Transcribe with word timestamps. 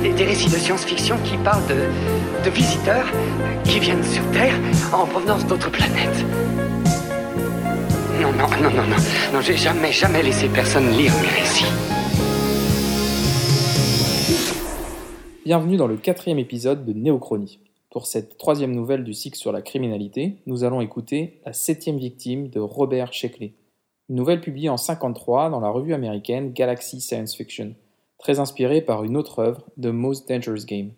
des, 0.00 0.24
récits 0.24 0.50
de 0.50 0.56
science-fiction 0.56 1.16
qui 1.24 1.36
parlent 1.38 1.66
de, 1.68 2.50
visiteurs 2.50 3.06
qui 3.64 3.80
viennent 3.80 4.04
sur 4.04 4.22
Terre 4.30 4.54
en 4.92 5.06
provenance 5.06 5.46
d'autres 5.46 5.70
planètes. 5.70 6.24
Non, 8.20 8.32
non, 8.32 8.48
non, 8.62 8.70
non, 8.70 8.86
non. 8.86 8.96
Non, 9.32 9.40
j'ai 9.40 9.56
jamais, 9.56 9.92
jamais 9.92 10.22
laissé 10.22 10.48
personne 10.48 10.90
lire 10.90 11.12
mes 11.20 11.40
récits. 11.40 11.64
Bienvenue 15.44 15.76
dans 15.76 15.86
le 15.86 15.96
quatrième 15.96 16.38
épisode 16.38 16.84
de 16.84 16.92
Néochronie. 16.92 17.58
Pour 17.90 18.06
cette 18.06 18.36
troisième 18.36 18.74
nouvelle 18.74 19.04
du 19.04 19.14
cycle 19.14 19.38
sur 19.38 19.52
la 19.52 19.62
criminalité, 19.62 20.36
nous 20.46 20.64
allons 20.64 20.80
écouter 20.80 21.40
La 21.46 21.52
septième 21.52 21.98
victime 21.98 22.48
de 22.48 22.60
Robert 22.60 23.12
Sheckley. 23.12 23.54
Nouvelle 24.08 24.40
publiée 24.40 24.68
en 24.68 24.76
53 24.76 25.50
dans 25.50 25.60
la 25.60 25.68
revue 25.68 25.94
américaine 25.94 26.52
Galaxy 26.52 27.00
Science 27.00 27.34
Fiction, 27.34 27.74
très 28.18 28.38
inspirée 28.38 28.80
par 28.80 29.04
une 29.04 29.16
autre 29.16 29.40
œuvre, 29.40 29.64
The 29.80 29.86
Most 29.86 30.28
Dangerous 30.28 30.64
Game. 30.66 30.92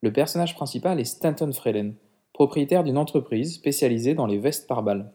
Le 0.00 0.12
personnage 0.12 0.54
principal 0.54 1.00
est 1.00 1.04
Stanton 1.04 1.52
Frelen, 1.52 1.94
propriétaire 2.32 2.84
d'une 2.84 2.98
entreprise 2.98 3.54
spécialisée 3.54 4.14
dans 4.14 4.26
les 4.26 4.38
vestes 4.38 4.66
par 4.66 4.82
balles. 4.82 5.12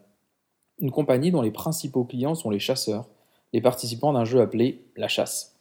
Une 0.78 0.90
compagnie 0.90 1.30
dont 1.30 1.42
les 1.42 1.50
principaux 1.50 2.04
clients 2.04 2.34
sont 2.34 2.50
les 2.50 2.58
chasseurs, 2.58 3.08
les 3.52 3.60
participants 3.60 4.12
d'un 4.12 4.24
jeu 4.24 4.40
appelé 4.40 4.84
La 4.96 5.08
Chasse. 5.08 5.56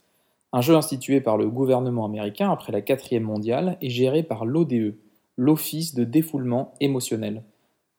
Un 0.51 0.61
jeu 0.61 0.75
institué 0.75 1.21
par 1.21 1.37
le 1.37 1.49
gouvernement 1.49 2.05
américain 2.05 2.51
après 2.51 2.71
la 2.71 2.81
quatrième 2.81 3.23
mondiale 3.23 3.77
et 3.81 3.89
géré 3.89 4.23
par 4.23 4.45
l'ODE, 4.45 4.95
l'Office 5.37 5.93
de 5.93 6.03
défoulement 6.03 6.73
émotionnel. 6.79 7.43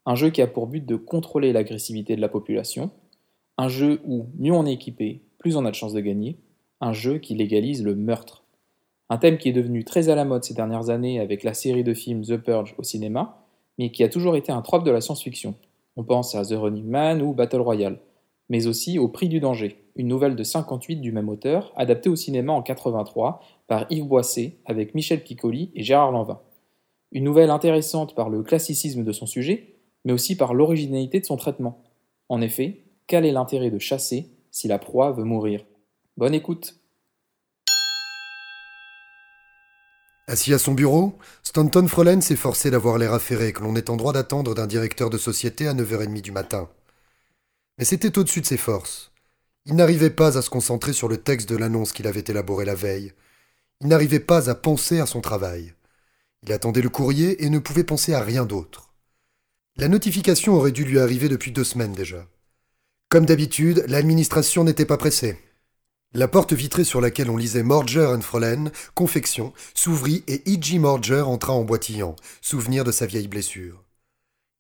Un 0.07 0.15
jeu 0.15 0.31
qui 0.31 0.43
a 0.43 0.47
pour 0.47 0.67
but 0.67 0.85
de 0.85 0.97
contrôler 0.97 1.53
l'agressivité 1.53 2.17
de 2.17 2.21
la 2.21 2.29
population. 2.29 2.91
Un 3.59 3.69
jeu 3.69 4.01
où 4.05 4.27
mieux 4.39 4.53
on 4.53 4.67
est 4.67 4.73
équipé, 4.73 5.23
plus 5.39 5.57
on 5.57 5.65
a 5.65 5.71
de 5.71 5.77
chances 5.77 5.93
de 5.93 6.01
gagner. 6.01 6.39
Un 6.83 6.95
jeu 6.95 7.19
qui 7.19 7.35
légalise 7.35 7.85
le 7.85 7.95
meurtre. 7.95 8.43
Un 9.11 9.19
thème 9.19 9.37
qui 9.37 9.51
est 9.51 9.53
devenu 9.53 9.85
très 9.85 10.09
à 10.09 10.15
la 10.15 10.25
mode 10.25 10.45
ces 10.45 10.55
dernières 10.55 10.89
années 10.89 11.21
avec 11.21 11.43
la 11.45 11.53
série 11.53 11.85
de 11.85 11.93
films 11.93 12.23
The 12.23 12.39
Purge 12.39 12.75
au 12.79 12.83
cinéma, 12.83 13.45
mais 13.79 13.91
qui 13.91 14.03
a 14.03 14.09
toujours 14.09 14.35
été 14.35 14.51
un 14.51 14.63
trope 14.63 14.85
de 14.85 14.91
la 14.91 15.03
science-fiction. 15.03 15.55
On 15.97 16.05
pense 16.05 16.35
à 16.35 16.45
The 16.45 16.53
Running 16.53 16.87
Man 16.87 17.21
ou 17.21 17.35
Battle 17.35 17.61
Royale, 17.61 17.99
mais 18.49 18.67
aussi 18.67 18.99
au 18.99 19.09
Prix 19.09 19.29
du 19.29 19.41
danger, 19.41 19.77
une 19.97 20.09
nouvelle 20.09 20.37
de 20.37 20.43
58 20.43 20.97
du 20.97 21.13
même 21.13 21.29
auteur, 21.29 21.71
adaptée 21.77 22.09
au 22.09 22.17
cinéma 22.17 22.53
en 22.53 22.63
83 22.63 23.41
par 23.67 23.85
Yves 23.91 24.07
Boisset 24.07 24.57
avec 24.65 24.95
Michel 24.95 25.23
Piccoli 25.23 25.71
et 25.75 25.83
Gérard 25.83 26.13
Lanvin. 26.13 26.41
Une 27.13 27.25
nouvelle 27.25 27.51
intéressante 27.51 28.15
par 28.15 28.31
le 28.31 28.43
classicisme 28.43 29.05
de 29.05 29.13
son 29.13 29.27
sujet, 29.27 29.75
mais 30.07 30.13
aussi 30.13 30.37
par 30.37 30.55
l'originalité 30.55 31.21
de 31.21 31.27
son 31.27 31.37
traitement. 31.37 31.83
En 32.31 32.41
effet, 32.41 32.81
quel 33.07 33.27
est 33.27 33.33
l'intérêt 33.33 33.71
de 33.71 33.79
chasser 33.79 34.31
si 34.51 34.67
la 34.67 34.79
proie 34.79 35.13
veut 35.13 35.25
mourir? 35.25 35.65
Bonne 36.17 36.35
écoute 36.35 36.77
Assis 40.27 40.55
à 40.55 40.59
son 40.59 40.75
bureau, 40.75 41.19
Stanton 41.43 41.89
Frolen 41.89 42.23
forcé 42.23 42.71
d'avoir 42.71 42.99
l'air 42.99 43.15
affairé 43.15 43.53
que 43.53 43.63
l'on 43.63 43.75
est 43.75 43.91
en 43.91 43.97
droit 43.97 44.13
d'attendre 44.13 44.55
d'un 44.55 44.67
directeur 44.67 45.11
de 45.11 45.19
société 45.19 45.67
à 45.67 45.75
9h30 45.75 46.21
du 46.21 46.31
matin. 46.31 46.69
Mais 47.79 47.85
c'était 47.85 48.17
au-dessus 48.19 48.41
de 48.41 48.47
ses 48.47 48.57
forces. 48.57 49.13
Il 49.67 49.75
n'arrivait 49.75 50.11
pas 50.11 50.39
à 50.39 50.43
se 50.43 50.51
concentrer 50.51 50.93
sur 50.93 51.09
le 51.09 51.17
texte 51.17 51.49
de 51.49 51.57
l'annonce 51.57 51.93
qu'il 51.93 52.07
avait 52.07 52.25
élaboré 52.27 52.65
la 52.65 52.75
veille. 52.75 53.13
Il 53.81 53.89
n'arrivait 53.89 54.21
pas 54.21 54.49
à 54.51 54.55
penser 54.55 55.01
à 55.01 55.07
son 55.07 55.21
travail. 55.21 55.75
Il 56.43 56.53
attendait 56.53 56.83
le 56.83 56.91
courrier 56.91 57.45
et 57.45 57.51
ne 57.51 57.59
pouvait 57.59 57.85
penser 57.85 58.15
à 58.15 58.21
rien 58.21 58.45
d'autre. 58.45 58.95
La 59.77 59.89
notification 59.89 60.55
aurait 60.55 60.73
dû 60.73 60.85
lui 60.85 60.99
arriver 60.99 61.29
depuis 61.29 61.53
deux 61.53 61.65
semaines 61.65 61.93
déjà. 61.93 62.27
Comme 63.09 63.27
d'habitude, 63.27 63.85
l'administration 63.89 64.65
n'était 64.65 64.87
pas 64.87 64.97
pressée. 64.97 65.39
La 66.13 66.27
porte 66.27 66.53
vitrée 66.53 66.83
sur 66.83 67.01
laquelle 67.01 67.31
on 67.31 67.37
lisait 67.37 67.63
Morger 67.63 68.05
and 68.05 68.23
Frolen, 68.23 68.73
confection, 68.97 69.53
s'ouvrit 69.75 70.25
et 70.27 70.43
E.G. 70.49 70.81
Morger 70.81 71.21
entra 71.21 71.53
en 71.53 71.63
boitillant, 71.63 72.17
souvenir 72.41 72.83
de 72.83 72.91
sa 72.91 73.07
vieille 73.07 73.29
blessure. 73.29 73.85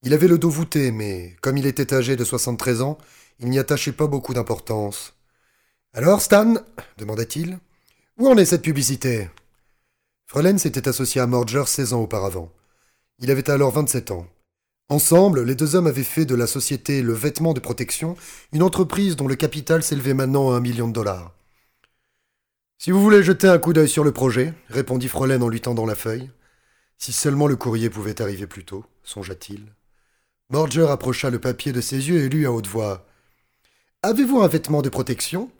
Il 0.04 0.14
avait 0.14 0.28
le 0.28 0.38
dos 0.38 0.48
voûté, 0.48 0.92
mais 0.92 1.34
comme 1.40 1.56
il 1.56 1.66
était 1.66 1.92
âgé 1.92 2.14
de 2.14 2.22
73 2.22 2.82
ans, 2.82 2.98
il 3.40 3.50
n'y 3.50 3.58
attachait 3.58 3.90
pas 3.90 4.06
beaucoup 4.06 4.32
d'importance. 4.32 5.14
Alors, 5.92 6.20
Stan 6.20 6.54
demanda-t-il, 6.98 7.58
où 8.16 8.28
en 8.28 8.36
est 8.36 8.44
cette 8.44 8.62
publicité? 8.62 9.28
Frolen 10.28 10.56
s'était 10.56 10.86
associé 10.86 11.20
à 11.20 11.26
Morger 11.26 11.64
16 11.66 11.94
ans 11.94 12.02
auparavant. 12.02 12.52
Il 13.18 13.28
avait 13.28 13.50
alors 13.50 13.72
27 13.72 14.12
ans. 14.12 14.28
Ensemble, 14.88 15.42
les 15.42 15.56
deux 15.56 15.74
hommes 15.74 15.88
avaient 15.88 16.04
fait 16.04 16.26
de 16.26 16.36
la 16.36 16.46
société 16.46 17.02
Le 17.02 17.12
Vêtement 17.12 17.54
de 17.54 17.60
Protection 17.60 18.16
une 18.52 18.62
entreprise 18.62 19.16
dont 19.16 19.26
le 19.26 19.34
capital 19.34 19.82
s'élevait 19.82 20.14
maintenant 20.14 20.52
à 20.52 20.56
un 20.56 20.60
million 20.60 20.86
de 20.86 20.92
dollars. 20.92 21.32
Si 22.82 22.92
vous 22.92 23.02
voulez 23.02 23.22
jeter 23.22 23.46
un 23.46 23.58
coup 23.58 23.74
d'œil 23.74 23.90
sur 23.90 24.04
le 24.04 24.10
projet, 24.10 24.54
répondit 24.70 25.08
Frolen 25.08 25.42
en 25.42 25.50
lui 25.50 25.60
tendant 25.60 25.84
la 25.84 25.94
feuille. 25.94 26.30
Si 26.96 27.12
seulement 27.12 27.46
le 27.46 27.54
courrier 27.54 27.90
pouvait 27.90 28.22
arriver 28.22 28.46
plus 28.46 28.64
tôt, 28.64 28.86
songea-t-il. 29.02 29.66
Morger 30.48 30.86
approcha 30.88 31.28
le 31.28 31.38
papier 31.38 31.72
de 31.72 31.82
ses 31.82 32.08
yeux 32.08 32.22
et 32.22 32.30
lut 32.30 32.46
à 32.46 32.52
haute 32.52 32.68
voix. 32.68 33.06
Avez-vous 34.02 34.40
un 34.40 34.48
vêtement 34.48 34.80
de 34.80 34.88
protection? 34.88 35.50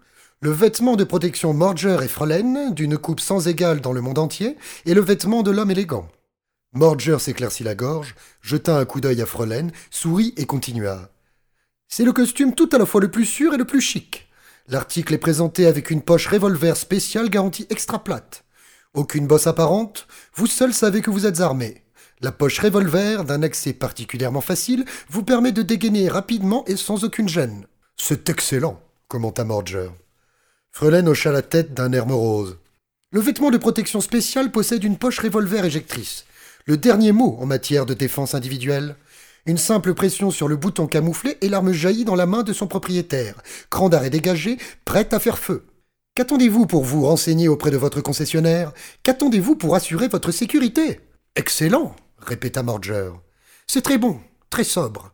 Le 0.40 0.50
vêtement 0.50 0.96
de 0.96 1.04
protection 1.04 1.52
Morger 1.52 1.98
et 2.02 2.08
Frolen, 2.08 2.72
d'une 2.72 2.96
coupe 2.96 3.20
sans 3.20 3.48
égale 3.48 3.82
dans 3.82 3.92
le 3.92 4.00
monde 4.00 4.18
entier, 4.18 4.56
et 4.86 4.94
le 4.94 5.02
vêtement 5.02 5.42
de 5.42 5.50
l'homme 5.50 5.72
élégant. 5.72 6.08
Morger 6.72 7.18
s'éclaircit 7.18 7.64
la 7.64 7.74
gorge, 7.74 8.14
jeta 8.40 8.78
un 8.78 8.86
coup 8.86 9.02
d'œil 9.02 9.20
à 9.20 9.26
Frolen, 9.26 9.72
sourit 9.90 10.32
et 10.38 10.46
continua. 10.46 11.10
C'est 11.86 12.04
le 12.06 12.14
costume 12.14 12.54
tout 12.54 12.70
à 12.72 12.78
la 12.78 12.86
fois 12.86 13.02
le 13.02 13.10
plus 13.10 13.26
sûr 13.26 13.52
et 13.52 13.58
le 13.58 13.66
plus 13.66 13.82
chic. 13.82 14.29
L'article 14.70 15.14
est 15.14 15.18
présenté 15.18 15.66
avec 15.66 15.90
une 15.90 16.00
poche 16.00 16.28
revolver 16.28 16.76
spéciale 16.76 17.28
garantie 17.28 17.66
extra 17.70 18.04
plate. 18.04 18.44
Aucune 18.94 19.26
bosse 19.26 19.48
apparente, 19.48 20.06
vous 20.36 20.46
seul 20.46 20.72
savez 20.72 21.00
que 21.00 21.10
vous 21.10 21.26
êtes 21.26 21.40
armé. 21.40 21.82
La 22.20 22.30
poche 22.30 22.60
revolver, 22.60 23.24
d'un 23.24 23.42
accès 23.42 23.72
particulièrement 23.72 24.40
facile, 24.40 24.84
vous 25.08 25.24
permet 25.24 25.50
de 25.50 25.62
dégainer 25.62 26.08
rapidement 26.08 26.64
et 26.68 26.76
sans 26.76 27.02
aucune 27.02 27.28
gêne. 27.28 27.66
C'est 27.96 28.28
excellent, 28.28 28.80
commenta 29.08 29.42
Morger. 29.42 29.90
Frelen 30.70 31.08
hocha 31.08 31.32
la 31.32 31.42
tête 31.42 31.74
d'un 31.74 31.92
air 31.92 32.06
morose. 32.06 32.56
Le 33.10 33.20
vêtement 33.20 33.50
de 33.50 33.58
protection 33.58 34.00
spéciale 34.00 34.52
possède 34.52 34.84
une 34.84 34.98
poche 34.98 35.18
revolver 35.18 35.64
éjectrice. 35.64 36.26
Le 36.66 36.76
dernier 36.76 37.10
mot 37.10 37.36
en 37.40 37.46
matière 37.46 37.86
de 37.86 37.94
défense 37.94 38.36
individuelle. 38.36 38.94
Une 39.50 39.58
simple 39.58 39.94
pression 39.94 40.30
sur 40.30 40.46
le 40.46 40.54
bouton 40.54 40.86
camouflé 40.86 41.36
et 41.40 41.48
l'arme 41.48 41.72
jaillit 41.72 42.04
dans 42.04 42.14
la 42.14 42.26
main 42.26 42.44
de 42.44 42.52
son 42.52 42.68
propriétaire. 42.68 43.42
Cran 43.68 43.88
d'arrêt 43.88 44.08
dégagé, 44.08 44.58
prête 44.84 45.12
à 45.12 45.18
faire 45.18 45.38
feu. 45.38 45.66
Qu'attendez-vous 46.14 46.66
pour 46.66 46.84
vous 46.84 47.04
renseigner 47.04 47.48
auprès 47.48 47.72
de 47.72 47.76
votre 47.76 48.00
concessionnaire? 48.00 48.72
Qu'attendez-vous 49.02 49.56
pour 49.56 49.74
assurer 49.74 50.06
votre 50.06 50.30
sécurité? 50.30 51.00
Excellent, 51.34 51.96
répéta 52.16 52.62
Morger. 52.62 53.10
C'est 53.66 53.82
très 53.82 53.98
bon, 53.98 54.20
très 54.50 54.62
sobre. 54.62 55.10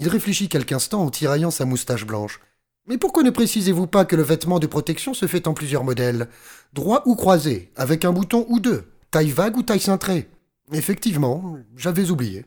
Il 0.00 0.08
réfléchit 0.08 0.48
quelque 0.48 0.72
instant 0.72 1.02
en 1.02 1.10
tiraillant 1.10 1.52
sa 1.52 1.64
moustache 1.64 2.06
blanche. 2.06 2.40
Mais 2.88 2.98
pourquoi 2.98 3.22
ne 3.22 3.30
précisez-vous 3.30 3.86
pas 3.86 4.04
que 4.04 4.16
le 4.16 4.24
vêtement 4.24 4.58
de 4.58 4.66
protection 4.66 5.14
se 5.14 5.28
fait 5.28 5.46
en 5.46 5.54
plusieurs 5.54 5.84
modèles? 5.84 6.26
Droit 6.72 7.04
ou 7.06 7.14
croisé, 7.14 7.70
avec 7.76 8.04
un 8.04 8.12
bouton 8.12 8.46
ou 8.48 8.58
deux, 8.58 8.90
taille 9.12 9.30
vague 9.30 9.56
ou 9.56 9.62
taille 9.62 9.78
cintrée 9.78 10.28
Effectivement, 10.72 11.56
j'avais 11.76 12.10
oublié. 12.10 12.46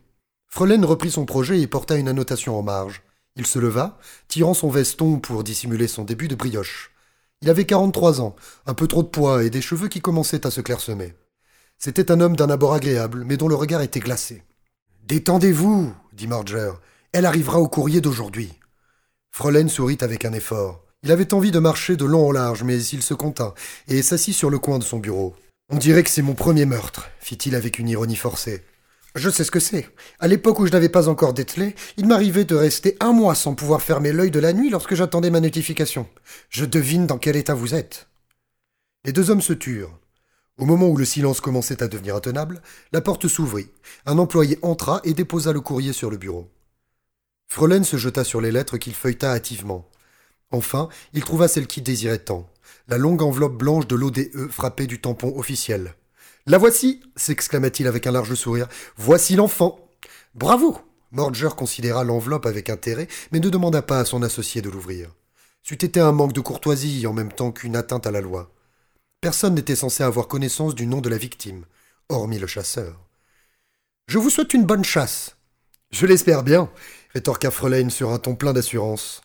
Frelen 0.49 0.83
reprit 0.83 1.11
son 1.11 1.25
projet 1.25 1.61
et 1.61 1.67
porta 1.67 1.95
une 1.95 2.07
annotation 2.07 2.57
en 2.57 2.63
marge. 2.63 3.03
Il 3.35 3.45
se 3.45 3.59
leva, 3.59 3.97
tirant 4.27 4.53
son 4.53 4.69
veston 4.69 5.19
pour 5.19 5.43
dissimuler 5.43 5.87
son 5.87 6.03
début 6.03 6.27
de 6.27 6.35
brioche. 6.35 6.91
Il 7.41 7.49
avait 7.49 7.65
quarante-trois 7.65 8.19
ans, 8.19 8.35
un 8.65 8.73
peu 8.73 8.87
trop 8.87 9.03
de 9.03 9.07
poids 9.07 9.43
et 9.43 9.49
des 9.49 9.61
cheveux 9.61 9.87
qui 9.87 10.01
commençaient 10.01 10.45
à 10.45 10.51
se 10.51 10.59
clairsemer. 10.59 11.13
C'était 11.77 12.11
un 12.11 12.19
homme 12.19 12.35
d'un 12.35 12.49
abord 12.49 12.73
agréable, 12.73 13.23
mais 13.25 13.37
dont 13.37 13.47
le 13.47 13.55
regard 13.55 13.81
était 13.81 14.01
glacé. 14.01 14.43
Détendez-vous, 15.07 15.93
dit 16.11 16.27
Morger. 16.27 16.71
Elle 17.13 17.25
arrivera 17.25 17.59
au 17.59 17.69
courrier 17.69 18.01
d'aujourd'hui. 18.01 18.51
Frelen 19.31 19.69
sourit 19.69 19.99
avec 20.01 20.25
un 20.25 20.33
effort. 20.33 20.83
Il 21.03 21.11
avait 21.11 21.33
envie 21.33 21.51
de 21.51 21.59
marcher 21.59 21.95
de 21.95 22.03
long 22.03 22.27
en 22.27 22.31
large, 22.31 22.63
mais 22.63 22.83
il 22.83 23.01
se 23.01 23.13
contint 23.13 23.53
et 23.87 24.01
s'assit 24.01 24.35
sur 24.35 24.49
le 24.49 24.59
coin 24.59 24.79
de 24.79 24.83
son 24.83 24.97
bureau. 24.97 25.33
On 25.69 25.77
dirait 25.77 26.03
que 26.03 26.09
c'est 26.09 26.21
mon 26.21 26.33
premier 26.33 26.65
meurtre, 26.65 27.09
fit-il 27.19 27.55
avec 27.55 27.79
une 27.79 27.87
ironie 27.87 28.17
forcée. 28.17 28.65
Je 29.15 29.29
sais 29.29 29.43
ce 29.43 29.51
que 29.51 29.59
c'est. 29.59 29.89
À 30.19 30.27
l'époque 30.27 30.59
où 30.59 30.67
je 30.67 30.71
n'avais 30.71 30.89
pas 30.89 31.09
encore 31.09 31.33
dételé, 31.33 31.75
il 31.97 32.07
m'arrivait 32.07 32.45
de 32.45 32.55
rester 32.55 32.95
un 32.99 33.11
mois 33.11 33.35
sans 33.35 33.55
pouvoir 33.55 33.81
fermer 33.81 34.11
l'œil 34.11 34.31
de 34.31 34.39
la 34.39 34.53
nuit 34.53 34.69
lorsque 34.69 34.95
j'attendais 34.95 35.31
ma 35.31 35.39
notification. 35.39 36.07
Je 36.49 36.65
devine 36.65 37.07
dans 37.07 37.17
quel 37.17 37.35
état 37.35 37.55
vous 37.55 37.73
êtes. 37.73 38.07
Les 39.05 39.13
deux 39.13 39.31
hommes 39.31 39.41
se 39.41 39.53
turent. 39.53 39.97
Au 40.57 40.65
moment 40.65 40.89
où 40.89 40.97
le 40.97 41.05
silence 41.05 41.41
commençait 41.41 41.81
à 41.81 41.87
devenir 41.87 42.15
intenable, 42.15 42.61
la 42.91 43.01
porte 43.01 43.27
s'ouvrit. 43.27 43.69
Un 44.05 44.17
employé 44.19 44.59
entra 44.61 45.01
et 45.03 45.13
déposa 45.13 45.53
le 45.53 45.61
courrier 45.61 45.93
sur 45.93 46.11
le 46.11 46.17
bureau. 46.17 46.51
Frelen 47.47 47.83
se 47.83 47.97
jeta 47.97 48.23
sur 48.23 48.41
les 48.41 48.51
lettres 48.51 48.77
qu'il 48.77 48.93
feuilleta 48.93 49.31
hâtivement. 49.31 49.89
Enfin, 50.51 50.89
il 51.13 51.23
trouva 51.23 51.47
celle 51.47 51.65
qu'il 51.65 51.83
désirait 51.83 52.19
tant, 52.19 52.47
la 52.87 52.97
longue 52.97 53.21
enveloppe 53.21 53.57
blanche 53.57 53.87
de 53.87 53.95
l'ODE 53.95 54.49
frappée 54.51 54.85
du 54.85 54.99
tampon 54.99 55.33
officiel. 55.37 55.95
La 56.45 56.57
voici 56.57 57.01
s'exclama-t-il 57.15 57.87
avec 57.87 58.07
un 58.07 58.11
large 58.11 58.33
sourire. 58.33 58.67
Voici 58.97 59.35
l'enfant. 59.35 59.79
Bravo 60.35 60.79
Morger 61.11 61.49
considéra 61.57 62.03
l'enveloppe 62.03 62.45
avec 62.45 62.69
intérêt, 62.69 63.07
mais 63.31 63.39
ne 63.39 63.49
demanda 63.49 63.81
pas 63.81 63.99
à 63.99 64.05
son 64.05 64.21
associé 64.21 64.61
de 64.61 64.69
l'ouvrir. 64.69 65.09
C'eût 65.63 65.73
été 65.73 65.99
un 65.99 66.11
manque 66.11 66.33
de 66.33 66.39
courtoisie 66.39 67.07
en 67.07 67.13
même 67.13 67.31
temps 67.31 67.51
qu'une 67.51 67.75
atteinte 67.75 68.05
à 68.05 68.11
la 68.11 68.21
loi. 68.21 68.51
Personne 69.21 69.55
n'était 69.55 69.75
censé 69.75 70.03
avoir 70.03 70.27
connaissance 70.27 70.75
du 70.75 70.85
nom 70.85 71.01
de 71.01 71.09
la 71.09 71.17
victime, 71.17 71.65
hormis 72.09 72.39
le 72.39 72.47
chasseur. 72.47 73.09
Je 74.07 74.17
vous 74.17 74.29
souhaite 74.29 74.53
une 74.53 74.65
bonne 74.65 74.85
chasse. 74.85 75.35
Je 75.91 76.05
l'espère 76.05 76.43
bien, 76.43 76.71
rétorqua 77.13 77.51
Frelaine 77.51 77.89
sur 77.89 78.11
un 78.11 78.19
ton 78.19 78.35
plein 78.35 78.53
d'assurance. 78.53 79.21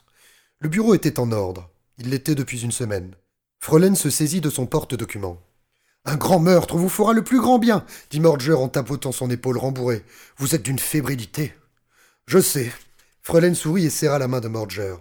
Le 0.61 0.69
bureau 0.69 0.95
était 0.95 1.21
en 1.21 1.31
ordre. 1.33 1.71
Il 1.99 2.11
l'était 2.11 2.35
depuis 2.35 2.63
une 2.63 2.73
semaine. 2.73 3.15
Frelaine 3.61 3.97
se 3.97 4.11
saisit 4.11 4.41
de 4.41 4.51
son 4.51 4.67
porte-document. 4.67 5.41
Un 6.06 6.17
grand 6.17 6.39
meurtre 6.39 6.77
vous 6.77 6.91
fera 6.91 7.12
le 7.12 7.25
plus 7.25 7.41
grand 7.41 7.59
bien, 7.59 7.85
dit 8.11 8.21
Morger 8.21 8.53
en 8.53 8.69
tapotant 8.69 9.12
son 9.12 9.31
épaule 9.31 9.56
rembourrée. 9.56 10.05
Vous 10.37 10.55
êtes 10.55 10.62
d'une 10.62 10.79
fébrilité. 10.79 11.55
Je 12.27 12.41
sais. 12.41 12.71
Frelaine 13.23 13.55
sourit 13.55 13.87
et 13.87 13.91
serra 13.91 14.19
la 14.19 14.29
main 14.29 14.41
de 14.41 14.49
Morger. 14.49 14.97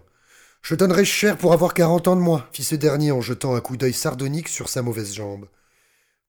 Je 0.61 0.75
donnerais 0.75 1.03
cher 1.03 1.37
pour 1.37 1.51
avoir 1.51 1.73
quarante 1.73 2.07
ans 2.07 2.15
de 2.15 2.21
moins, 2.21 2.47
fit 2.53 2.63
ce 2.63 2.75
dernier 2.75 3.11
en 3.11 3.19
jetant 3.19 3.53
un 3.53 3.59
coup 3.59 3.75
d'œil 3.75 3.91
sardonique 3.91 4.47
sur 4.47 4.69
sa 4.69 4.81
mauvaise 4.81 5.13
jambe. 5.13 5.49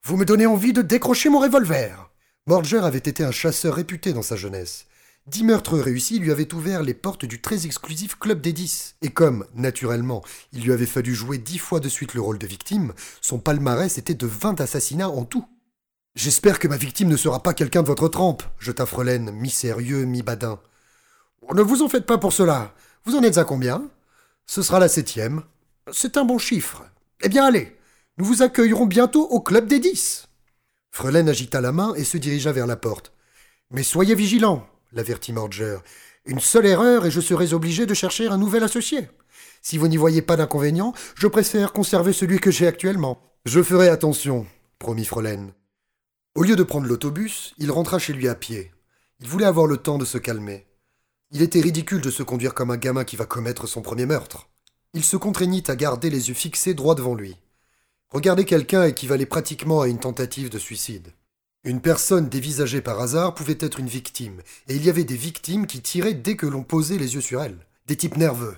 Vous 0.03 0.17
me 0.17 0.25
donnez 0.25 0.47
envie 0.47 0.73
de 0.73 0.83
décrocher 0.83 1.29
mon 1.29 1.39
revolver. 1.39 2.11
Morger 2.49 2.79
avait 2.79 2.99
été 2.99 3.23
un 3.23 3.31
chasseur 3.31 3.75
réputé 3.75 4.13
dans 4.13 4.23
sa 4.23 4.35
jeunesse. 4.35 4.87
Dix 5.27 5.43
meurtres 5.43 5.79
réussis 5.79 6.19
lui 6.19 6.31
avaient 6.31 6.53
ouvert 6.53 6.83
les 6.83 6.93
portes 6.93 7.25
du 7.25 7.41
très 7.41 7.65
exclusif 7.65 8.19
Club 8.19 8.43
des 8.43 8.53
Dix. 8.53 8.97
Et 9.01 9.09
comme, 9.09 9.47
naturellement, 9.55 10.23
il 10.53 10.63
lui 10.65 10.73
avait 10.73 10.85
fallu 10.85 11.15
jouer 11.15 11.39
dix 11.39 11.57
fois 11.57 11.81
de 11.81 11.89
suite 11.89 12.13
le 12.13 12.21
rôle 12.21 12.39
de 12.39 12.47
victime, 12.47 12.93
son 13.23 13.39
palmarès 13.39 13.97
était 13.97 14.13
de 14.13 14.27
vingt 14.27 14.61
assassinats 14.61 15.09
en 15.09 15.25
tout. 15.25 15.47
J'espère 16.15 16.59
que 16.59 16.69
ma 16.69 16.77
victime 16.77 17.09
ne 17.09 17.17
sera 17.17 17.43
pas 17.43 17.55
quelqu'un 17.55 17.83
de 17.83 17.87
votre 17.87 18.09
trempe, 18.09 18.43
jeta 18.59 18.85
Frelaine, 18.85 19.31
mi-sérieux, 19.31 20.05
mi-badin. 20.05 20.61
Oh, 21.41 21.55
ne 21.55 21.63
vous 21.63 21.83
en 21.83 21.89
faites 21.89 22.07
pas 22.07 22.19
pour 22.19 22.35
cela. 22.35 22.75
Vous 23.05 23.17
en 23.17 23.23
êtes 23.23 23.39
à 23.39 23.45
combien? 23.45 23.89
Ce 24.47 24.61
sera 24.61 24.79
la 24.79 24.89
septième. 24.89 25.43
C'est 25.91 26.19
un 26.19 26.27
bon 26.27 26.37
chiffre. 26.37 26.85
Eh 27.23 27.31
bien, 27.31 27.47
allez, 27.47 27.79
nous 28.19 28.27
vous 28.27 28.43
accueillerons 28.43 28.87
bientôt 28.87 29.27
au 29.29 29.41
Club 29.41 29.69
des 29.69 29.81
Dix. 29.81 30.29
Frelaine 30.91 31.31
agita 31.31 31.63
la 31.63 31.73
main 31.73 31.95
et 31.95 32.05
se 32.05 32.19
dirigea 32.19 32.53
vers 32.53 32.67
la 32.67 32.77
porte. 32.77 33.13
Mais 33.71 33.83
soyez 33.83 34.15
vigilants, 34.15 34.69
l'avertit 34.95 35.33
Morger. 35.33 35.79
Une 36.25 36.41
seule 36.41 36.67
erreur 36.67 37.05
et 37.05 37.11
je 37.11 37.21
serai 37.21 37.53
obligé 37.53 37.85
de 37.85 37.95
chercher 37.95 38.29
un 38.29 38.39
nouvel 38.39 38.63
associé. 38.63 39.09
Si 39.61 39.77
vous 39.77 39.89
n'y 39.89 39.97
voyez 39.97 40.23
pas 40.23 40.37
d'inconvénient, 40.37 40.95
je 41.17 41.27
préfère 41.27 41.73
conserver 41.73 42.13
celui 42.13 42.39
que 42.39 42.51
j'ai 42.51 42.67
actuellement. 42.67 43.21
Je 43.45 43.63
ferai 43.63 43.89
attention, 43.89 44.47
promit 44.79 45.05
Frolaine. 45.05 45.53
Au 46.35 46.43
lieu 46.43 46.57
de 46.57 46.63
prendre 46.63 46.87
l'autobus, 46.87 47.55
il 47.59 47.71
rentra 47.71 47.99
chez 47.99 48.13
lui 48.13 48.29
à 48.29 48.35
pied. 48.35 48.73
Il 49.21 49.29
voulait 49.29 49.45
avoir 49.45 49.67
le 49.67 49.77
temps 49.77 49.99
de 49.99 50.05
se 50.05 50.19
calmer. 50.19 50.67
Il 51.31 51.43
était 51.43 51.61
ridicule 51.61 52.01
de 52.01 52.11
se 52.11 52.23
conduire 52.23 52.55
comme 52.55 52.71
un 52.71 52.77
gamin 52.77 53.05
qui 53.05 53.17
va 53.17 53.27
commettre 53.27 53.67
son 53.67 53.83
premier 53.83 54.07
meurtre. 54.07 54.49
Il 54.95 55.05
se 55.05 55.17
contraignit 55.17 55.69
à 55.69 55.77
garder 55.77 56.11
les 56.11 56.29
yeux 56.29 56.35
fixés 56.35 56.75
droit 56.75 56.95
devant 56.95 57.15
lui. 57.15 57.37
Regarder 58.11 58.45
quelqu'un 58.45 58.85
équivalait 58.85 59.27
pratiquement 59.27 59.81
à 59.81 59.89
une 59.89 59.99
tentative 59.99 60.51
de 60.51 60.59
suicide. 60.59 61.13
Une 61.65 61.81
personne 61.81 62.29
dévisagée 62.29 62.83
par 62.83 63.01
hasard 63.01 63.35
pouvait 63.35 63.57
être 63.59 63.81
une 63.81 63.89
victime, 63.89 64.43
et 64.69 64.77
il 64.77 64.85
y 64.85 64.91
avait 64.91 65.05
des 65.05 65.17
victimes 65.17 65.67
qui 65.67 65.81
tiraient 65.81 66.13
dès 66.13 66.37
que 66.37 66.47
l'on 66.47 66.63
posait 66.63 66.99
les 66.99 67.15
yeux 67.15 67.23
sur 67.23 67.43
elles, 67.43 67.57
des 67.87 67.97
types 67.97 68.19
nerveux. 68.19 68.57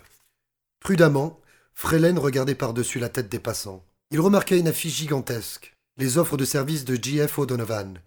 Prudemment, 0.80 1.40
Frelaine 1.72 2.18
regardait 2.18 2.56
par-dessus 2.56 2.98
la 2.98 3.08
tête 3.08 3.28
des 3.28 3.38
passants. 3.38 3.84
Il 4.10 4.20
remarqua 4.20 4.56
une 4.56 4.66
affiche 4.66 4.96
gigantesque, 4.96 5.76
les 5.98 6.18
offres 6.18 6.36
de 6.36 6.44
service 6.44 6.84
de 6.84 6.96
J.F. 7.00 7.38
O'Donovan. 7.38 8.00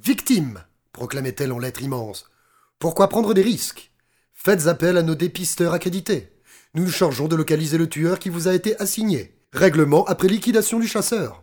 Victime 0.00 0.62
proclamait-elle 0.92 1.52
en 1.52 1.58
lettres 1.58 1.82
immenses. 1.82 2.30
Pourquoi 2.78 3.08
prendre 3.08 3.34
des 3.34 3.42
risques? 3.42 3.90
Faites 4.34 4.68
appel 4.68 4.96
à 4.96 5.02
nos 5.02 5.16
dépisteurs 5.16 5.72
accrédités. 5.72 6.32
Nous 6.74 6.84
nous 6.84 6.92
chargeons 6.92 7.26
de 7.26 7.34
localiser 7.34 7.76
le 7.76 7.88
tueur 7.88 8.20
qui 8.20 8.28
vous 8.28 8.46
a 8.46 8.54
été 8.54 8.80
assigné. 8.80 9.34
Règlement 9.52 10.04
après 10.04 10.28
liquidation 10.28 10.78
du 10.78 10.86
chasseur. 10.86 11.42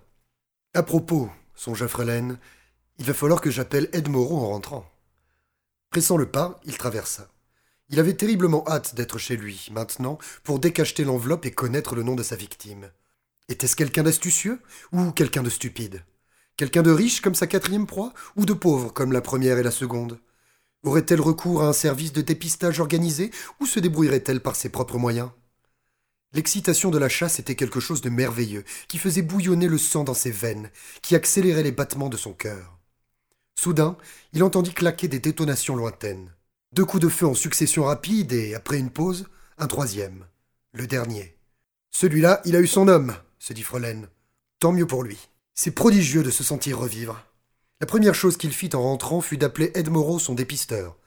À 0.73 0.83
propos, 0.83 1.29
songea 1.55 1.87
Frelaine, 1.87 2.37
il 2.97 3.05
va 3.05 3.13
falloir 3.13 3.41
que 3.41 3.51
j'appelle 3.51 3.89
Ed 3.93 4.09
Moreau 4.09 4.37
en 4.37 4.49
rentrant. 4.49 4.85
Pressant 5.89 6.17
le 6.17 6.25
pas, 6.25 6.59
il 6.65 6.77
traversa. 6.77 7.29
Il 7.89 7.99
avait 7.99 8.15
terriblement 8.15 8.63
hâte 8.67 8.95
d'être 8.95 9.17
chez 9.17 9.37
lui, 9.37 9.67
maintenant, 9.71 10.17
pour 10.43 10.59
décacheter 10.59 11.03
l'enveloppe 11.03 11.45
et 11.45 11.51
connaître 11.51 11.95
le 11.95 12.03
nom 12.03 12.15
de 12.15 12.23
sa 12.23 12.35
victime. 12.35 12.89
Était-ce 13.47 13.75
quelqu'un 13.75 14.03
d'astucieux 14.03 14.59
ou 14.91 15.11
quelqu'un 15.11 15.43
de 15.43 15.49
stupide? 15.49 16.03
Quelqu'un 16.57 16.81
de 16.81 16.91
riche 16.91 17.21
comme 17.21 17.35
sa 17.35 17.47
quatrième 17.47 17.85
proie 17.85 18.13
ou 18.35 18.45
de 18.45 18.53
pauvre 18.53 18.91
comme 18.91 19.11
la 19.11 19.21
première 19.21 19.57
et 19.57 19.63
la 19.63 19.71
seconde? 19.71 20.19
Aurait-elle 20.83 21.21
recours 21.21 21.61
à 21.61 21.67
un 21.67 21.73
service 21.73 22.13
de 22.13 22.21
dépistage 22.21 22.79
organisé 22.79 23.31
ou 23.59 23.65
se 23.65 23.79
débrouillerait-elle 23.79 24.39
par 24.39 24.55
ses 24.55 24.69
propres 24.69 24.97
moyens? 24.97 25.29
L'excitation 26.33 26.91
de 26.91 26.97
la 26.97 27.09
chasse 27.09 27.39
était 27.39 27.55
quelque 27.55 27.79
chose 27.79 28.01
de 28.01 28.09
merveilleux, 28.09 28.65
qui 28.87 28.97
faisait 28.97 29.21
bouillonner 29.21 29.67
le 29.67 29.77
sang 29.77 30.03
dans 30.03 30.13
ses 30.13 30.31
veines, 30.31 30.69
qui 31.01 31.15
accélérait 31.15 31.63
les 31.63 31.71
battements 31.71 32.09
de 32.09 32.17
son 32.17 32.33
cœur. 32.33 32.74
Soudain, 33.55 33.97
il 34.33 34.43
entendit 34.43 34.73
claquer 34.73 35.07
des 35.07 35.19
détonations 35.19 35.75
lointaines. 35.75 36.31
Deux 36.73 36.85
coups 36.85 37.03
de 37.03 37.09
feu 37.09 37.25
en 37.25 37.33
succession 37.33 37.85
rapide 37.85 38.33
et, 38.33 38.53
après 38.53 38.77
une 38.77 38.89
pause, 38.91 39.25
un 39.57 39.67
troisième. 39.67 40.25
Le 40.73 40.87
dernier. 40.87 41.37
Celui-là, 41.91 42.41
il 42.45 42.55
a 42.55 42.59
eu 42.59 42.67
son 42.67 42.87
homme, 42.87 43.15
se 43.39 43.53
dit 43.53 43.63
Frelaine. 43.63 44.09
Tant 44.59 44.73
mieux 44.73 44.85
pour 44.85 45.03
lui. 45.03 45.17
C'est 45.53 45.71
prodigieux 45.71 46.23
de 46.23 46.31
se 46.31 46.43
sentir 46.43 46.77
revivre. 46.77 47.25
La 47.79 47.87
première 47.87 48.15
chose 48.15 48.35
qu'il 48.37 48.51
fit 48.51 48.75
en 48.75 48.81
rentrant 48.81 49.21
fut 49.21 49.37
d'appeler 49.37 49.71
Ed 49.73 49.89
Moreau 49.89 50.19
son 50.19 50.33
dépisteur. 50.33 50.97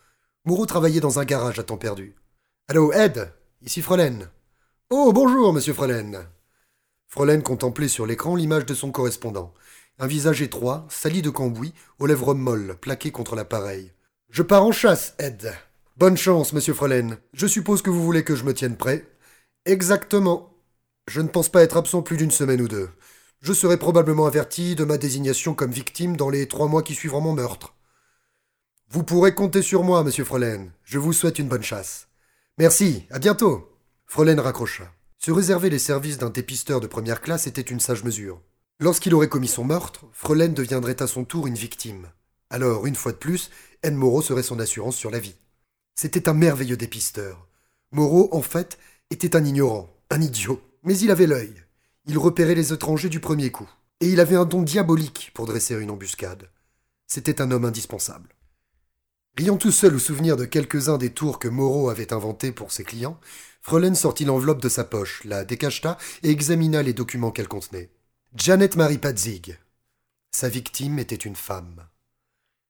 Moreau 0.45 0.65
travaillait 0.65 1.01
dans 1.01 1.19
un 1.19 1.25
garage 1.25 1.59
à 1.59 1.63
temps 1.63 1.77
perdu. 1.77 2.15
Allô, 2.69 2.93
Ed 2.93 3.33
Ici 3.61 3.83
Frelaine. 3.83 4.31
Oh, 4.89 5.13
bonjour, 5.13 5.53
monsieur 5.53 5.75
Frelaine. 5.75 6.27
Frelaine 7.09 7.43
contemplait 7.43 7.89
sur 7.89 8.07
l'écran 8.07 8.37
l'image 8.37 8.67
de 8.67 8.75
son 8.75 8.93
correspondant. 8.93 9.53
Un 10.01 10.07
visage 10.07 10.43
étroit, 10.43 10.87
sali 10.91 11.23
de 11.23 11.31
cambouis, 11.31 11.75
aux 11.99 12.07
lèvres 12.07 12.35
molles, 12.35 12.77
plaquées 12.81 13.11
contre 13.11 13.35
l'appareil. 13.35 13.93
Je 14.31 14.43
pars 14.43 14.63
en 14.63 14.71
chasse, 14.71 15.15
Ed. 15.19 15.53
Bonne 15.97 16.17
chance, 16.17 16.53
monsieur 16.53 16.75
Frelaine. 16.75 17.19
Je 17.33 17.49
suppose 17.49 17.83
que 17.83 17.91
vous 17.91 18.05
voulez 18.05 18.23
que 18.23 18.37
je 18.37 18.45
me 18.45 18.55
tienne 18.55 18.77
prêt 18.77 19.05
Exactement. 19.65 20.55
Je 21.09 21.21
ne 21.21 21.27
pense 21.27 21.49
pas 21.49 21.63
être 21.63 21.77
absent 21.77 22.03
plus 22.03 22.17
d'une 22.17 22.31
semaine 22.31 22.61
ou 22.61 22.69
deux. 22.69 22.91
Je 23.41 23.53
serai 23.53 23.77
probablement 23.77 24.27
averti 24.27 24.77
de 24.77 24.85
ma 24.85 24.99
désignation 24.99 25.55
comme 25.55 25.73
victime 25.73 26.17
dans 26.17 26.31
les 26.31 26.47
trois 26.47 26.69
mois 26.69 26.85
qui 26.85 26.95
suivront 26.95 27.21
mon 27.21 27.33
meurtre. 27.33 27.75
Vous 28.91 29.03
pourrez 29.03 29.35
compter 29.35 29.63
sur 29.63 29.83
moi, 29.83 30.05
monsieur 30.05 30.25
Frelaine. 30.25 30.71
Je 30.85 30.99
vous 30.99 31.13
souhaite 31.13 31.41
une 31.41 31.49
bonne 31.49 31.63
chasse. 31.65 32.07
Merci, 32.57 33.05
à 33.11 33.19
bientôt. 33.19 33.69
Frelaine 34.07 34.41
raccrocha. 34.41 34.93
Se 35.19 35.33
réserver 35.33 35.71
les 35.71 35.81
services 35.81 36.19
d'un 36.19 36.31
dépisteur 36.31 36.79
de 36.81 36.87
première 36.87 37.21
classe 37.21 37.49
était 37.49 37.61
une 37.61 37.81
sage 37.81 38.05
mesure. 38.05 38.41
Lorsqu'il 38.81 39.13
aurait 39.15 39.29
commis 39.29 39.49
son 39.49 39.65
meurtre, 39.65 40.05
Frelaine 40.13 40.55
deviendrait 40.55 41.03
à 41.03 41.09
son 41.09 41.25
tour 41.25 41.49
une 41.49 41.57
victime. 41.57 42.07
Alors, 42.49 42.87
une 42.87 42.95
fois 42.95 43.11
de 43.11 43.17
plus, 43.17 43.51
Anne 43.83 43.97
Moreau 43.97 44.23
serait 44.23 44.45
son 44.45 44.61
assurance 44.61 44.95
sur 44.95 45.11
la 45.11 45.19
vie. 45.19 45.35
C'était 45.97 46.29
un 46.29 46.35
merveilleux 46.35 46.77
dépisteur. 46.77 47.49
Moreau, 47.91 48.29
en 48.31 48.41
fait, 48.41 48.79
était 49.11 49.35
un 49.35 49.45
ignorant, 49.45 49.89
un 50.11 50.21
idiot. 50.21 50.61
Mais 50.85 50.97
il 50.97 51.11
avait 51.11 51.27
l'œil. 51.27 51.55
Il 52.07 52.19
repérait 52.19 52.55
les 52.55 52.73
étrangers 52.73 53.09
du 53.09 53.19
premier 53.19 53.51
coup. 53.51 53.69
Et 54.01 54.11
il 54.11 54.21
avait 54.21 54.37
un 54.37 54.45
don 54.45 54.63
diabolique 54.63 55.33
pour 55.35 55.47
dresser 55.47 55.75
une 55.75 55.91
embuscade. 55.91 56.49
C'était 57.09 57.43
un 57.43 57.51
homme 57.51 57.65
indispensable. 57.65 58.29
Riant 59.37 59.57
tout 59.57 59.73
seul 59.73 59.97
au 59.97 59.99
souvenir 59.99 60.37
de 60.37 60.45
quelques-uns 60.45 60.99
des 60.99 61.11
tours 61.11 61.41
que 61.41 61.49
Moreau 61.49 61.91
avait 61.91 62.13
inventés 62.13 62.53
pour 62.53 62.71
ses 62.71 62.85
clients, 62.85 63.19
Frelaine 63.61 63.97
sortit 63.97 64.25
l'enveloppe 64.25 64.63
de 64.63 64.69
sa 64.69 64.85
poche, 64.85 65.23
la 65.25 65.45
décacheta 65.45 65.99
et 66.23 66.31
examina 66.31 66.83
les 66.83 66.93
documents 66.93 67.33
qu'elle 67.33 67.49
contenait. 67.49 67.91
Janet 68.35 68.77
Marie 68.77 68.99
Padzig. 68.99 69.59
Sa 70.31 70.51
victime 70.51 70.99
était 70.99 71.17
une 71.17 71.35
femme. 71.35 71.89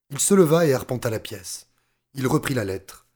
Il 0.09 0.21
se 0.21 0.33
leva 0.33 0.65
et 0.65 0.73
arpenta 0.73 1.11
la 1.11 1.19
pièce. 1.19 1.67
Il 2.15 2.29
reprit 2.29 2.55
la 2.55 2.65
lettre. 2.65 3.07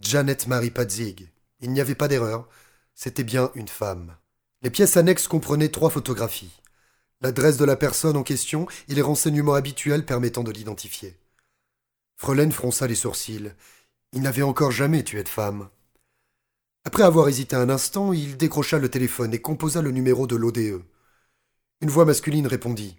Janet 0.00 0.48
Marie 0.48 0.72
Padzig. 0.72 1.30
Il 1.60 1.70
n'y 1.70 1.80
avait 1.80 1.94
pas 1.94 2.08
d'erreur. 2.08 2.48
C'était 2.96 3.22
bien 3.22 3.52
une 3.54 3.68
femme. 3.68 4.16
Les 4.62 4.70
pièces 4.70 4.96
annexes 4.96 5.28
comprenaient 5.28 5.68
trois 5.68 5.88
photographies. 5.88 6.60
L'adresse 7.20 7.56
de 7.56 7.64
la 7.64 7.76
personne 7.76 8.16
en 8.16 8.24
question 8.24 8.66
et 8.88 8.94
les 8.94 9.00
renseignements 9.02 9.54
habituels 9.54 10.04
permettant 10.04 10.42
de 10.42 10.50
l'identifier. 10.50 11.16
Frelaine 12.16 12.52
fronça 12.52 12.88
les 12.88 12.96
sourcils. 12.96 13.52
Il 14.12 14.22
n'avait 14.22 14.42
encore 14.42 14.72
jamais 14.72 15.04
tué 15.04 15.22
de 15.22 15.28
femme. 15.28 15.68
Après 16.84 17.04
avoir 17.04 17.28
hésité 17.28 17.54
un 17.54 17.70
instant, 17.70 18.12
il 18.12 18.36
décrocha 18.36 18.78
le 18.78 18.90
téléphone 18.90 19.32
et 19.32 19.40
composa 19.40 19.82
le 19.82 19.92
numéro 19.92 20.26
de 20.26 20.34
l'ODE. 20.34 20.82
Une 21.82 21.90
voix 21.90 22.06
masculine 22.06 22.46
répondit. 22.46 22.96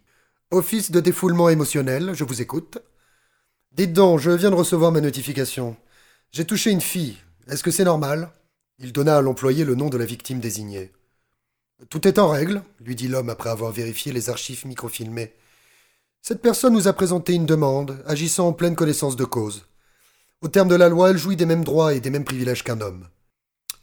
Office 0.52 0.92
de 0.92 1.00
défoulement 1.00 1.50
émotionnel, 1.50 2.14
je 2.14 2.24
vous 2.24 2.42
écoute. 2.42 2.78
Dites 3.72 3.94
donc, 3.94 4.20
je 4.20 4.30
viens 4.30 4.52
de 4.52 4.56
recevoir 4.56 4.92
ma 4.92 5.02
notification. 5.02 5.76
J'ai 6.32 6.46
touché 6.46 6.70
une 6.70 6.82
fille. 6.82 7.18
Est-ce 7.48 7.64
que 7.64 7.72
c'est 7.72 7.84
normal? 7.84 8.32
Il 8.78 8.94
donna 8.94 9.18
à 9.18 9.22
l'employé 9.22 9.66
le 9.66 9.74
nom 9.74 9.90
de 9.90 9.98
la 9.98 10.06
victime 10.06 10.40
désignée. 10.40 10.92
Tout 11.90 12.08
est 12.08 12.20
en 12.20 12.30
règle, 12.30 12.62
lui 12.80 12.96
dit 12.96 13.08
l'homme 13.08 13.30
après 13.30 13.50
avoir 13.50 13.72
vérifié 13.72 14.12
les 14.12 14.30
archives 14.30 14.68
microfilmées. 14.68 15.34
Cette 16.22 16.42
personne 16.44 16.74
nous 16.74 16.88
a 16.88 16.94
présenté 16.94 17.34
une 17.34 17.48
demande, 17.48 18.04
agissant 18.06 18.50
en 18.50 18.54
pleine 18.54 18.76
connaissance 18.76 19.16
de 19.16 19.26
cause. 19.26 19.66
Au 20.42 20.50
terme 20.50 20.68
de 20.68 20.76
la 20.76 20.90
loi, 20.90 21.10
elle 21.10 21.18
jouit 21.18 21.36
des 21.36 21.48
mêmes 21.48 21.64
droits 21.64 21.96
et 21.96 22.00
des 22.00 22.12
mêmes 22.12 22.26
privilèges 22.26 22.64
qu'un 22.64 22.82
homme. 22.82 23.08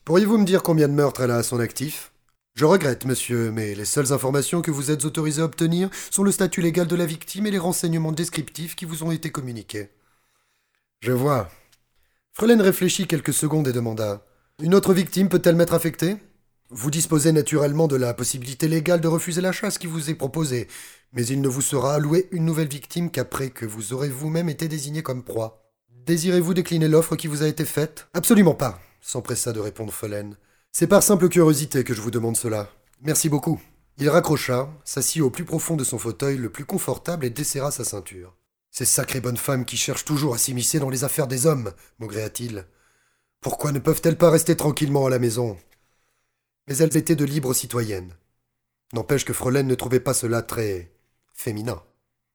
Pourriez-vous 0.05 0.39
me 0.39 0.45
dire 0.45 0.63
combien 0.63 0.87
de 0.87 0.93
meurtres 0.93 1.23
elle 1.23 1.33
a 1.33 1.39
à 1.39 1.43
son 1.43 1.59
actif? 1.59 2.13
Je 2.55 2.65
regrette, 2.65 3.05
monsieur, 3.05 3.51
mais 3.51 3.75
les 3.75 3.85
seules 3.85 4.13
informations 4.13 4.63
que 4.63 4.71
vous 4.71 4.93
êtes 4.93 5.05
autorisé 5.05 5.43
à 5.43 5.45
obtenir 5.45 5.91
sont 6.13 6.23
le 6.23 6.31
statut 6.31 6.61
légal 6.61 6.87
de 6.87 6.95
la 6.95 7.05
victime 7.05 7.47
et 7.47 7.51
les 7.51 7.59
renseignements 7.59 8.13
descriptifs 8.13 8.77
qui 8.77 8.85
vous 8.85 9.03
ont 9.03 9.11
été 9.11 9.31
communiqués. 9.31 9.91
Je 11.01 11.11
vois. 11.11 11.51
Frelaine 12.33 12.61
réfléchit 12.61 13.09
quelques 13.09 13.33
secondes 13.33 13.67
et 13.67 13.73
demanda 13.73 14.25
Une 14.63 14.77
autre 14.77 14.95
victime 14.95 15.29
peut-elle 15.29 15.57
m'être 15.57 15.75
affectée? 15.75 16.17
Vous 16.71 16.93
disposez 16.93 17.33
naturellement 17.33 17.89
de 17.89 17.97
la 17.97 18.15
possibilité 18.15 18.69
légale 18.69 19.01
de 19.01 19.09
refuser 19.09 19.41
la 19.41 19.51
chasse 19.53 19.77
qui 19.77 19.89
vous 19.89 20.09
est 20.09 20.15
proposée, 20.15 20.69
mais 21.13 21.27
il 21.27 21.41
ne 21.41 21.49
vous 21.49 21.61
sera 21.61 21.95
alloué 21.95 22.29
une 22.31 22.45
nouvelle 22.45 22.69
victime 22.69 23.11
qu'après 23.11 23.51
que 23.51 23.67
vous 23.67 23.93
aurez 23.93 24.09
vous-même 24.09 24.49
été 24.49 24.69
désigné 24.69 25.03
comme 25.03 25.25
proie. 25.25 25.73
Désirez-vous 26.07 26.55
décliner 26.55 26.87
l'offre 26.87 27.17
qui 27.17 27.27
vous 27.27 27.43
a 27.43 27.49
été 27.49 27.65
faite? 27.65 28.07
Absolument 28.15 28.55
pas, 28.55 28.81
s'empressa 29.01 29.53
de 29.53 29.59
répondre 29.59 29.93
Frelaine. 29.93 30.37
C'est 30.77 30.89
par 30.89 31.05
simple 31.05 31.29
curiosité 31.29 31.85
que 31.85 31.95
je 31.95 32.01
vous 32.01 32.11
demande 32.11 32.37
cela. 32.37 32.69
Merci 33.01 33.29
beaucoup. 33.29 33.63
Il 33.99 34.09
raccrocha, 34.09 34.69
s'assit 34.85 35.23
au 35.23 35.31
plus 35.31 35.45
profond 35.45 35.77
de 35.77 35.85
son 35.85 35.99
fauteuil 35.99 36.37
le 36.37 36.51
plus 36.51 36.65
confortable 36.65 37.25
et 37.25 37.31
desserra 37.31 37.71
sa 37.71 37.85
ceinture. 37.85 38.35
Ces 38.73 38.85
sacrées 38.85 39.21
bonnes 39.21 39.37
femmes 39.37 39.67
qui 39.67 39.77
cherchent 39.77 40.05
toujours 40.05 40.35
à 40.35 40.39
s'immiscer 40.39 40.81
dans 40.81 40.91
les 40.91 41.05
affaires 41.05 41.29
des 41.29 41.47
hommes, 41.47 41.71
maugréa-t-il. 42.01 42.67
Pourquoi 43.41 43.71
ne 43.71 43.79
peuvent-elles 43.79 44.19
pas 44.19 44.31
rester 44.31 44.57
tranquillement 44.57 45.07
à 45.07 45.11
la 45.11 45.21
maison? 45.21 45.57
Mais 46.67 46.77
elles 46.79 46.97
étaient 46.97 47.15
de 47.15 47.25
libres 47.25 47.55
citoyennes. 47.55 48.13
N'empêche 48.95 49.25
que 49.25 49.33
Frelaine 49.33 49.69
ne 49.69 49.77
trouvait 49.77 50.01
pas 50.01 50.13
cela 50.13 50.43
très 50.43 50.91
féminin. 51.35 51.81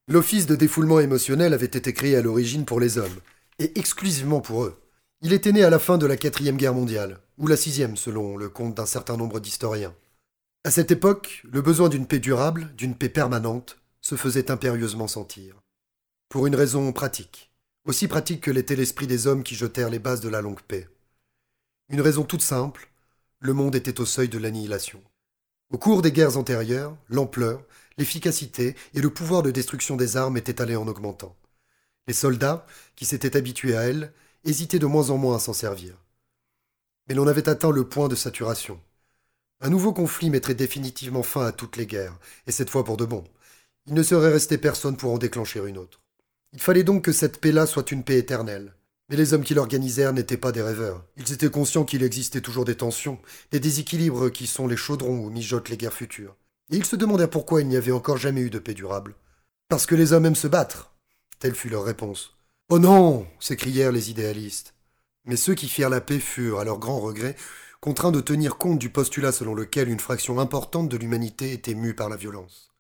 L'office 0.08 0.46
de 0.46 0.56
défoulement 0.56 1.02
émotionnel 1.02 1.54
avait 1.54 1.66
été 1.66 1.92
créé 1.92 2.16
à 2.16 2.22
l'origine 2.22 2.64
pour 2.64 2.80
les 2.80 2.98
hommes, 3.00 3.20
et 3.60 3.78
exclusivement 3.78 4.40
pour 4.40 4.64
eux. 4.64 4.80
Il 5.22 5.34
était 5.34 5.52
né 5.52 5.64
à 5.66 5.70
la 5.70 5.80
fin 5.80 5.98
de 5.98 6.06
la 6.06 6.16
quatrième 6.16 6.56
guerre 6.56 6.74
mondiale, 6.74 7.20
ou 7.38 7.48
la 7.48 7.58
sixième 7.58 7.98
selon 7.98 8.38
le 8.38 8.48
compte 8.48 8.76
d'un 8.76 8.86
certain 8.86 9.18
nombre 9.18 9.42
d'historiens. 9.42 9.94
À 10.64 10.72
cette 10.72 10.92
époque, 10.92 11.44
le 11.52 11.62
besoin 11.62 11.90
d'une 11.90 12.08
paix 12.08 12.20
durable, 12.20 12.74
d'une 12.76 12.96
paix 12.96 13.10
permanente, 13.10 13.80
se 14.00 14.16
faisait 14.16 14.50
impérieusement 14.50 15.10
sentir. 15.10 15.62
Pour 16.30 16.48
une 16.48 16.56
raison 16.56 16.94
pratique, 16.94 17.52
aussi 17.84 18.08
pratique 18.08 18.42
que 18.42 18.52
l'était 18.52 18.78
l'esprit 18.78 19.08
des 19.08 19.28
hommes 19.28 19.44
qui 19.44 19.56
jetèrent 19.56 19.90
les 19.90 20.00
bases 20.00 20.22
de 20.22 20.30
la 20.30 20.40
longue 20.40 20.62
paix. 20.62 20.88
Une 21.90 22.02
raison 22.02 22.24
toute 22.24 22.42
simple, 22.42 22.90
le 23.40 23.52
monde 23.54 23.76
était 23.76 24.00
au 24.00 24.06
seuil 24.06 24.30
de 24.30 24.38
l'annihilation. 24.38 25.02
Au 25.70 25.78
cours 25.78 26.02
des 26.02 26.14
guerres 26.14 26.38
antérieures, 26.38 26.96
l'ampleur, 27.10 27.62
l'efficacité 27.98 28.76
et 28.94 29.02
le 29.02 29.10
pouvoir 29.10 29.44
de 29.44 29.52
destruction 29.52 29.98
des 29.98 30.16
armes 30.16 30.38
étaient 30.38 30.62
allés 30.62 30.78
en 30.78 30.88
augmentant. 30.88 31.36
Les 32.08 32.14
soldats, 32.14 32.66
qui 32.96 33.06
s'étaient 33.06 33.36
habitués 33.36 33.76
à 33.76 33.82
elles, 33.82 34.14
hésitaient 34.46 34.80
de 34.80 34.86
moins 34.86 35.10
en 35.10 35.18
moins 35.18 35.36
à 35.36 35.40
s'en 35.40 35.54
servir. 35.54 35.96
Mais 37.08 37.16
l'on 37.16 37.28
avait 37.28 37.50
atteint 37.50 37.72
le 37.72 37.88
point 37.88 38.08
de 38.08 38.16
saturation. 38.16 38.80
Un 39.62 39.70
nouveau 39.70 39.92
conflit 39.94 40.30
mettrait 40.30 40.56
définitivement 40.56 41.24
fin 41.24 41.46
à 41.46 41.52
toutes 41.52 41.76
les 41.76 41.86
guerres, 41.86 42.18
et 42.48 42.52
cette 42.52 42.70
fois 42.70 42.86
pour 42.86 42.98
de 42.98 43.06
bon. 43.06 43.24
Il 43.88 43.94
ne 43.94 44.04
serait 44.04 44.32
resté 44.32 44.58
personne 44.58 44.96
pour 44.96 45.12
en 45.12 45.18
déclencher 45.18 45.60
une 45.68 45.78
autre. 45.78 46.02
Il 46.54 46.62
fallait 46.62 46.84
donc 46.84 47.04
que 47.04 47.12
cette 47.12 47.42
paix-là 47.42 47.66
soit 47.66 47.92
une 47.92 48.04
paix 48.04 48.18
éternelle. 48.18 48.74
Mais 49.10 49.16
les 49.16 49.34
hommes 49.34 49.44
qui 49.44 49.56
l'organisèrent 49.56 50.14
n'étaient 50.14 50.38
pas 50.38 50.52
des 50.52 50.62
rêveurs. 50.62 51.04
Ils 51.18 51.34
étaient 51.34 51.50
conscients 51.50 51.84
qu'il 51.84 52.04
existait 52.04 52.42
toujours 52.42 52.66
des 52.66 52.76
tensions, 52.76 53.20
des 53.52 53.60
déséquilibres 53.60 54.32
qui 54.32 54.46
sont 54.48 54.68
les 54.68 54.78
chaudrons 54.78 55.20
où 55.20 55.30
mijotent 55.30 55.70
les 55.70 55.78
guerres 55.78 55.94
futures. 55.94 56.36
Et 56.72 56.78
ils 56.78 56.86
se 56.86 56.96
demandèrent 56.96 57.30
pourquoi 57.30 57.62
il 57.62 57.68
n'y 57.68 57.78
avait 57.78 57.92
encore 57.92 58.18
jamais 58.18 58.42
eu 58.42 58.52
de 58.52 58.60
paix 58.60 58.76
durable. 58.76 59.16
Parce 59.68 59.86
que 59.86 59.96
les 59.96 60.14
hommes 60.14 60.28
aiment 60.28 60.36
se 60.36 60.48
battre. 60.48 60.94
Telle 61.40 61.56
fut 61.56 61.70
leur 61.70 61.84
réponse. 61.84 62.39
Oh 62.72 62.78
non 62.78 63.26
s'écrièrent 63.40 63.92
les 63.92 64.12
idéalistes. 64.12 64.76
Mais 65.26 65.38
ceux 65.38 65.56
qui 65.56 65.68
firent 65.68 65.90
la 65.90 66.02
paix 66.02 66.20
furent, 66.20 66.60
à 66.60 66.64
leur 66.64 66.78
grand 66.78 67.00
regret, 67.00 67.36
contraints 67.82 68.12
de 68.12 68.22
tenir 68.22 68.58
compte 68.58 68.78
du 68.78 68.92
postulat 68.92 69.32
selon 69.32 69.56
lequel 69.56 69.90
une 69.90 70.00
fraction 70.00 70.40
importante 70.40 70.88
de 70.88 70.96
l'humanité 70.96 71.52
était 71.52 71.74
mue 71.74 71.96
par 71.96 72.10
la 72.10 72.16
violence. 72.16 72.72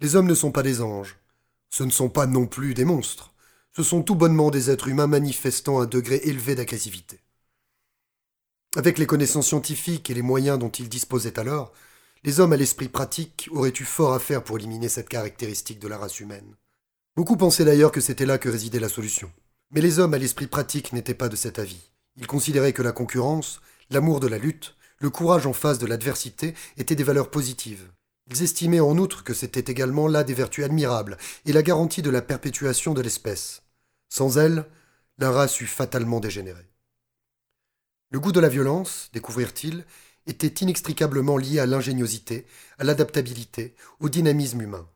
Les 0.00 0.16
hommes 0.16 0.28
ne 0.28 0.34
sont 0.34 0.50
pas 0.50 0.62
des 0.62 0.80
anges. 0.80 1.18
Ce 1.68 1.82
ne 1.82 1.90
sont 1.90 2.08
pas 2.08 2.26
non 2.26 2.46
plus 2.46 2.72
des 2.72 2.86
monstres. 2.86 3.34
Ce 3.76 3.82
sont 3.82 4.02
tout 4.02 4.14
bonnement 4.14 4.50
des 4.50 4.70
êtres 4.70 4.88
humains 4.88 5.06
manifestant 5.06 5.78
un 5.78 5.86
degré 5.86 6.22
élevé 6.24 6.54
d'agressivité. 6.54 7.20
Avec 8.76 8.96
les 8.96 9.06
connaissances 9.06 9.48
scientifiques 9.48 10.08
et 10.08 10.14
les 10.14 10.22
moyens 10.22 10.58
dont 10.58 10.70
ils 10.70 10.88
disposaient 10.88 11.38
alors, 11.38 11.74
les 12.24 12.40
hommes 12.40 12.54
à 12.54 12.56
l'esprit 12.56 12.88
pratique 12.88 13.50
auraient 13.52 13.74
eu 13.78 13.84
fort 13.84 14.14
à 14.14 14.20
faire 14.20 14.42
pour 14.42 14.56
éliminer 14.56 14.88
cette 14.88 15.10
caractéristique 15.10 15.80
de 15.80 15.88
la 15.88 15.98
race 15.98 16.18
humaine. 16.18 16.56
Beaucoup 17.18 17.36
pensaient 17.36 17.64
d'ailleurs 17.64 17.90
que 17.90 18.00
c'était 18.00 18.26
là 18.26 18.38
que 18.38 18.48
résidait 18.48 18.78
la 18.78 18.88
solution. 18.88 19.32
Mais 19.72 19.80
les 19.80 19.98
hommes 19.98 20.14
à 20.14 20.18
l'esprit 20.18 20.46
pratique 20.46 20.92
n'étaient 20.92 21.14
pas 21.14 21.28
de 21.28 21.34
cet 21.34 21.58
avis. 21.58 21.90
Ils 22.14 22.28
considéraient 22.28 22.72
que 22.72 22.80
la 22.80 22.92
concurrence, 22.92 23.60
l'amour 23.90 24.20
de 24.20 24.28
la 24.28 24.38
lutte, 24.38 24.76
le 25.00 25.10
courage 25.10 25.44
en 25.44 25.52
face 25.52 25.80
de 25.80 25.86
l'adversité 25.86 26.54
étaient 26.76 26.94
des 26.94 27.02
valeurs 27.02 27.32
positives. 27.32 27.90
Ils 28.30 28.44
estimaient 28.44 28.78
en 28.78 28.96
outre 28.98 29.24
que 29.24 29.34
c'était 29.34 29.68
également 29.68 30.06
là 30.06 30.22
des 30.22 30.32
vertus 30.32 30.64
admirables 30.64 31.18
et 31.44 31.52
la 31.52 31.64
garantie 31.64 32.02
de 32.02 32.10
la 32.10 32.22
perpétuation 32.22 32.94
de 32.94 33.02
l'espèce. 33.02 33.62
Sans 34.08 34.38
elles, 34.38 34.64
la 35.18 35.32
race 35.32 35.60
eût 35.60 35.66
fatalement 35.66 36.20
dégénéré. 36.20 36.70
Le 38.12 38.20
goût 38.20 38.30
de 38.30 38.38
la 38.38 38.48
violence, 38.48 39.10
découvrirent-ils, 39.12 39.84
était 40.28 40.62
inextricablement 40.62 41.36
lié 41.36 41.58
à 41.58 41.66
l'ingéniosité, 41.66 42.46
à 42.78 42.84
l'adaptabilité, 42.84 43.74
au 43.98 44.08
dynamisme 44.08 44.60
humain. 44.60 44.88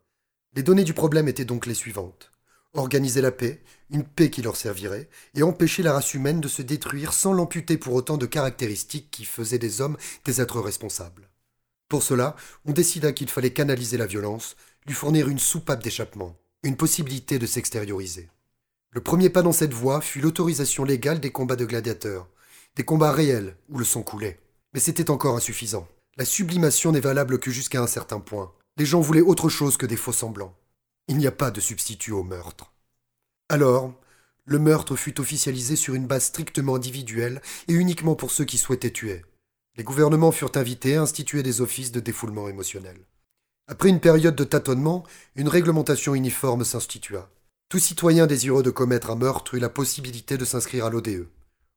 Les 0.55 0.63
données 0.63 0.85
du 0.85 0.93
problème 0.93 1.29
étaient 1.29 1.47
donc 1.47 1.65
les 1.65 1.75
suivantes. 1.75 2.31
Organiser 2.75 3.23
la 3.23 3.33
paix, 3.33 3.63
une 3.91 4.05
paix 4.05 4.29
qui 4.29 4.43
leur 4.43 4.57
servirait, 4.57 5.09
et 5.35 5.43
empêcher 5.43 5.83
la 5.83 5.95
race 5.95 6.13
humaine 6.13 6.41
de 6.41 6.49
se 6.49 6.61
détruire 6.61 7.15
sans 7.15 7.33
l'amputer 7.33 7.79
pour 7.79 7.95
autant 7.95 8.19
de 8.19 8.27
caractéristiques 8.27 9.11
qui 9.11 9.25
faisaient 9.25 9.59
des 9.59 9.81
hommes 9.81 9.97
des 10.25 10.41
êtres 10.41 10.61
responsables. 10.61 11.31
Pour 11.89 12.03
cela, 12.03 12.37
on 12.67 12.73
décida 12.73 13.13
qu'il 13.13 13.29
fallait 13.29 13.53
canaliser 13.53 13.97
la 13.97 14.07
violence, 14.07 14.57
lui 14.87 14.95
fournir 14.95 15.29
une 15.29 15.39
soupape 15.39 15.83
d'échappement, 15.83 16.37
une 16.63 16.77
possibilité 16.77 17.39
de 17.39 17.47
s'extérioriser. 17.47 18.29
Le 18.91 19.01
premier 19.01 19.31
pas 19.31 19.43
dans 19.43 19.53
cette 19.53 19.73
voie 19.73 20.03
fut 20.03 20.21
l'autorisation 20.21 20.85
légale 20.85 21.21
des 21.21 21.33
combats 21.33 21.57
de 21.57 21.65
gladiateurs, 21.65 22.29
des 22.77 22.85
combats 22.85 23.13
réels 23.13 23.57
où 23.71 23.79
le 23.79 23.85
sang 23.85 24.03
coulait. 24.03 24.39
Mais 24.75 24.81
c'était 24.81 25.11
encore 25.11 25.37
insuffisant. 25.37 25.89
La 26.17 26.27
sublimation 26.27 26.93
n'est 26.93 27.01
valable 27.01 27.39
que 27.39 27.51
jusqu'à 27.51 27.83
un 27.83 27.87
certain 27.87 28.21
point. 28.21 28.53
Les 28.79 28.87
gens 28.87 29.01
voulaient 29.01 29.21
autre 29.21 29.49
chose 29.49 29.77
que 29.77 29.87
des 29.87 29.97
faux 29.97 30.13
semblants. 30.13 30.57
Il 31.09 31.19
n'y 31.19 31.27
a 31.27 31.33
pas 31.33 31.51
de 31.51 31.61
substitut 31.61 32.13
au 32.13 32.23
meurtre. 32.23 32.73
Alors, 33.49 33.93
le 34.45 34.59
meurtre 34.59 34.97
fut 34.97 35.21
officialisé 35.21 35.77
sur 35.77 35.95
une 35.95 36.07
base 36.07 36.25
strictement 36.25 36.77
individuelle 36.77 37.43
et 37.69 37.75
uniquement 37.75 38.15
pour 38.15 38.31
ceux 38.31 38.45
qui 38.45 38.59
souhaitaient 38.59 38.91
tuer. 38.91 39.25
Les 39.77 39.85
gouvernements 39.85 40.33
furent 40.33 40.57
invités 40.57 40.97
à 40.97 41.03
instituer 41.03 41.43
des 41.43 41.61
offices 41.61 41.93
de 41.93 42.01
défoulement 42.01 42.49
émotionnel. 42.49 42.97
Après 43.69 43.89
une 43.89 44.01
période 44.01 44.37
de 44.37 44.45
tâtonnement, 44.45 45.05
une 45.37 45.49
réglementation 45.49 46.15
uniforme 46.15 46.65
s'institua. 46.65 47.31
Tout 47.69 47.79
citoyen 47.79 48.27
désireux 48.27 48.63
de 48.63 48.71
commettre 48.71 49.11
un 49.11 49.17
meurtre 49.17 49.55
eut 49.55 49.61
la 49.61 49.69
possibilité 49.69 50.37
de 50.37 50.45
s'inscrire 50.45 50.87
à 50.87 50.91
l'ODE. 50.91 51.29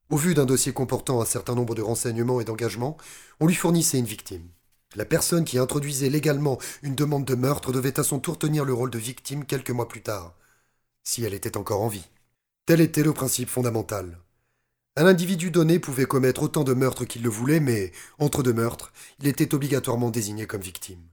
Au 0.10 0.18
vu 0.18 0.34
d'un 0.34 0.46
dossier 0.46 0.74
comportant 0.74 1.22
un 1.22 1.26
certain 1.26 1.56
nombre 1.56 1.76
de 1.76 1.82
renseignements 1.82 2.42
et 2.42 2.46
d'engagements, 2.46 2.98
on 3.40 3.48
lui 3.48 3.56
fournissait 3.56 4.00
une 4.00 4.06
victime. 4.06 4.48
La 4.96 5.06
personne 5.06 5.44
qui 5.44 5.58
introduisait 5.58 6.10
légalement 6.10 6.58
une 6.82 6.96
demande 6.96 7.26
de 7.26 7.36
meurtre 7.36 7.72
devait 7.72 8.00
à 8.00 8.04
son 8.04 8.20
tour 8.20 8.40
tenir 8.40 8.64
le 8.64 8.74
rôle 8.74 8.92
de 8.92 9.00
victime 9.00 9.46
quelques 9.46 9.72
mois 9.72 9.88
plus 9.88 10.02
tard, 10.02 10.36
si 11.04 11.24
elle 11.24 11.34
était 11.34 11.58
encore 11.58 11.82
en 11.82 11.90
vie. 11.90 12.08
Tel 12.66 12.82
était 12.82 13.04
le 13.04 13.14
principe 13.14 13.50
fondamental. 13.50 14.18
Un 14.96 15.06
individu 15.06 15.52
donné 15.52 15.80
pouvait 15.80 16.06
commettre 16.06 16.44
autant 16.44 16.64
de 16.64 16.74
meurtres 16.74 17.04
qu'il 17.04 17.22
le 17.24 17.30
voulait, 17.30 17.60
mais, 17.60 17.92
entre 18.18 18.44
deux 18.44 18.54
meurtres, 18.54 18.94
il 19.20 19.28
était 19.28 19.54
obligatoirement 19.54 20.10
désigné 20.10 20.48
comme 20.48 20.62
victime. 20.62 21.04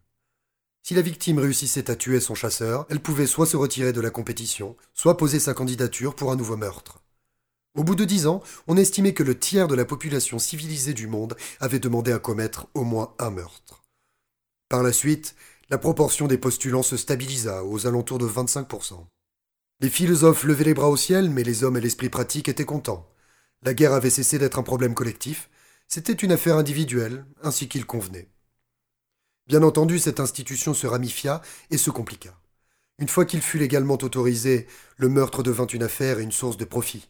Si 0.85 0.95
la 0.95 1.03
victime 1.03 1.41
réussissait 1.41 1.91
à 1.91 1.97
tuer 1.97 2.21
son 2.21 2.37
chasseur, 2.37 2.87
elle 2.91 3.01
pouvait 3.01 3.27
soit 3.27 3.47
se 3.47 3.57
retirer 3.57 3.93
de 3.93 4.01
la 4.01 4.11
compétition, 4.11 4.77
soit 4.95 5.17
poser 5.17 5.41
sa 5.41 5.55
candidature 5.55 6.15
pour 6.15 6.31
un 6.31 6.37
nouveau 6.37 6.57
meurtre. 6.57 7.02
Au 7.75 7.85
bout 7.85 7.95
de 7.95 8.05
dix 8.05 8.27
ans, 8.27 8.43
on 8.67 8.77
estimait 8.77 9.15
que 9.15 9.23
le 9.23 9.39
tiers 9.39 9.67
de 9.67 9.75
la 9.75 9.87
population 9.87 10.39
civilisée 10.39 10.93
du 10.93 11.07
monde 11.07 11.37
avait 11.59 11.79
demandé 11.79 12.13
à 12.13 12.19
commettre 12.19 12.67
au 12.75 12.85
moins 12.85 13.15
un 13.19 13.31
meurtre. 13.31 13.83
Par 14.69 14.83
la 14.83 14.93
suite, 14.93 15.35
la 15.71 15.79
proportion 15.79 16.27
des 16.27 16.37
postulants 16.37 16.83
se 16.83 16.99
stabilisa 16.99 17.65
aux 17.65 17.87
alentours 17.87 18.19
de 18.19 18.29
25%. 18.29 19.07
Les 19.81 19.89
philosophes 19.89 20.45
levaient 20.45 20.65
les 20.65 20.75
bras 20.75 20.91
au 20.91 20.97
ciel, 20.97 21.31
mais 21.31 21.45
les 21.45 21.65
hommes 21.65 21.79
et 21.79 21.81
l'esprit 21.81 22.11
pratique 22.11 22.49
étaient 22.49 22.67
contents. 22.67 23.09
La 23.63 23.73
guerre 23.73 23.95
avait 23.95 24.11
cessé 24.11 24.39
d'être 24.39 24.59
un 24.59 24.63
problème 24.63 24.95
collectif, 24.95 25.49
c'était 25.89 26.13
une 26.13 26.33
affaire 26.33 26.57
individuelle, 26.57 27.27
ainsi 27.43 27.69
qu'il 27.69 27.85
convenait. 27.85 28.29
Bien 29.47 29.63
entendu, 29.63 29.99
cette 29.99 30.21
institution 30.21 30.73
se 30.73 30.87
ramifia 30.87 31.43
et 31.71 31.79
se 31.79 31.91
compliqua. 31.91 32.39
Une 32.99 33.09
fois 33.09 33.25
qu'il 33.25 33.43
fut 33.43 33.59
légalement 33.59 33.99
autorisé, 34.01 34.67
le 34.97 35.09
meurtre 35.09 35.43
devint 35.43 35.67
une 35.67 35.83
affaire 35.83 36.19
et 36.19 36.23
une 36.23 36.33
source 36.33 36.57
de 36.57 36.65
profit. 36.65 37.09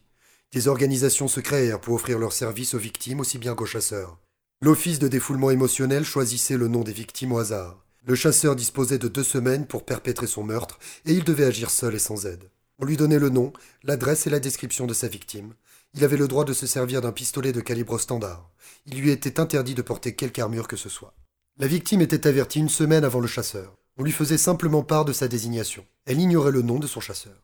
Des 0.53 0.67
organisations 0.67 1.27
se 1.27 1.39
créèrent 1.39 1.81
pour 1.81 1.95
offrir 1.95 2.19
leurs 2.19 2.31
services 2.31 2.75
aux 2.75 2.79
victimes 2.79 3.19
aussi 3.19 3.39
bien 3.39 3.55
qu'aux 3.55 3.65
chasseurs. 3.65 4.19
L'office 4.61 4.99
de 4.99 5.07
défoulement 5.07 5.49
émotionnel 5.49 6.05
choisissait 6.05 6.57
le 6.57 6.67
nom 6.67 6.83
des 6.83 6.93
victimes 6.93 7.31
au 7.31 7.39
hasard. 7.39 7.83
Le 8.05 8.13
chasseur 8.13 8.55
disposait 8.55 8.99
de 8.99 9.07
deux 9.07 9.23
semaines 9.23 9.65
pour 9.65 9.83
perpétrer 9.83 10.27
son 10.27 10.43
meurtre, 10.43 10.77
et 11.05 11.13
il 11.13 11.23
devait 11.23 11.45
agir 11.45 11.71
seul 11.71 11.95
et 11.95 11.99
sans 11.99 12.27
aide. 12.27 12.51
On 12.77 12.85
lui 12.85 12.97
donnait 12.97 13.17
le 13.17 13.29
nom, 13.29 13.51
l'adresse 13.83 14.27
et 14.27 14.29
la 14.29 14.39
description 14.39 14.85
de 14.85 14.93
sa 14.93 15.07
victime. 15.07 15.53
Il 15.95 16.03
avait 16.03 16.17
le 16.17 16.27
droit 16.27 16.45
de 16.45 16.53
se 16.53 16.67
servir 16.67 17.01
d'un 17.01 17.11
pistolet 17.11 17.51
de 17.51 17.61
calibre 17.61 17.99
standard. 17.99 18.51
Il 18.85 18.99
lui 18.99 19.09
était 19.09 19.39
interdit 19.39 19.73
de 19.75 19.81
porter 19.81 20.13
quelque 20.13 20.39
armure 20.39 20.67
que 20.67 20.77
ce 20.77 20.89
soit. 20.89 21.15
La 21.57 21.67
victime 21.67 22.01
était 22.01 22.27
avertie 22.27 22.59
une 22.59 22.69
semaine 22.69 23.05
avant 23.05 23.19
le 23.19 23.27
chasseur. 23.27 23.75
On 23.97 24.03
lui 24.03 24.11
faisait 24.11 24.37
simplement 24.37 24.83
part 24.83 25.05
de 25.05 25.13
sa 25.13 25.27
désignation. 25.27 25.85
Elle 26.05 26.19
ignorait 26.19 26.51
le 26.51 26.61
nom 26.61 26.77
de 26.77 26.87
son 26.87 26.99
chasseur. 26.99 27.41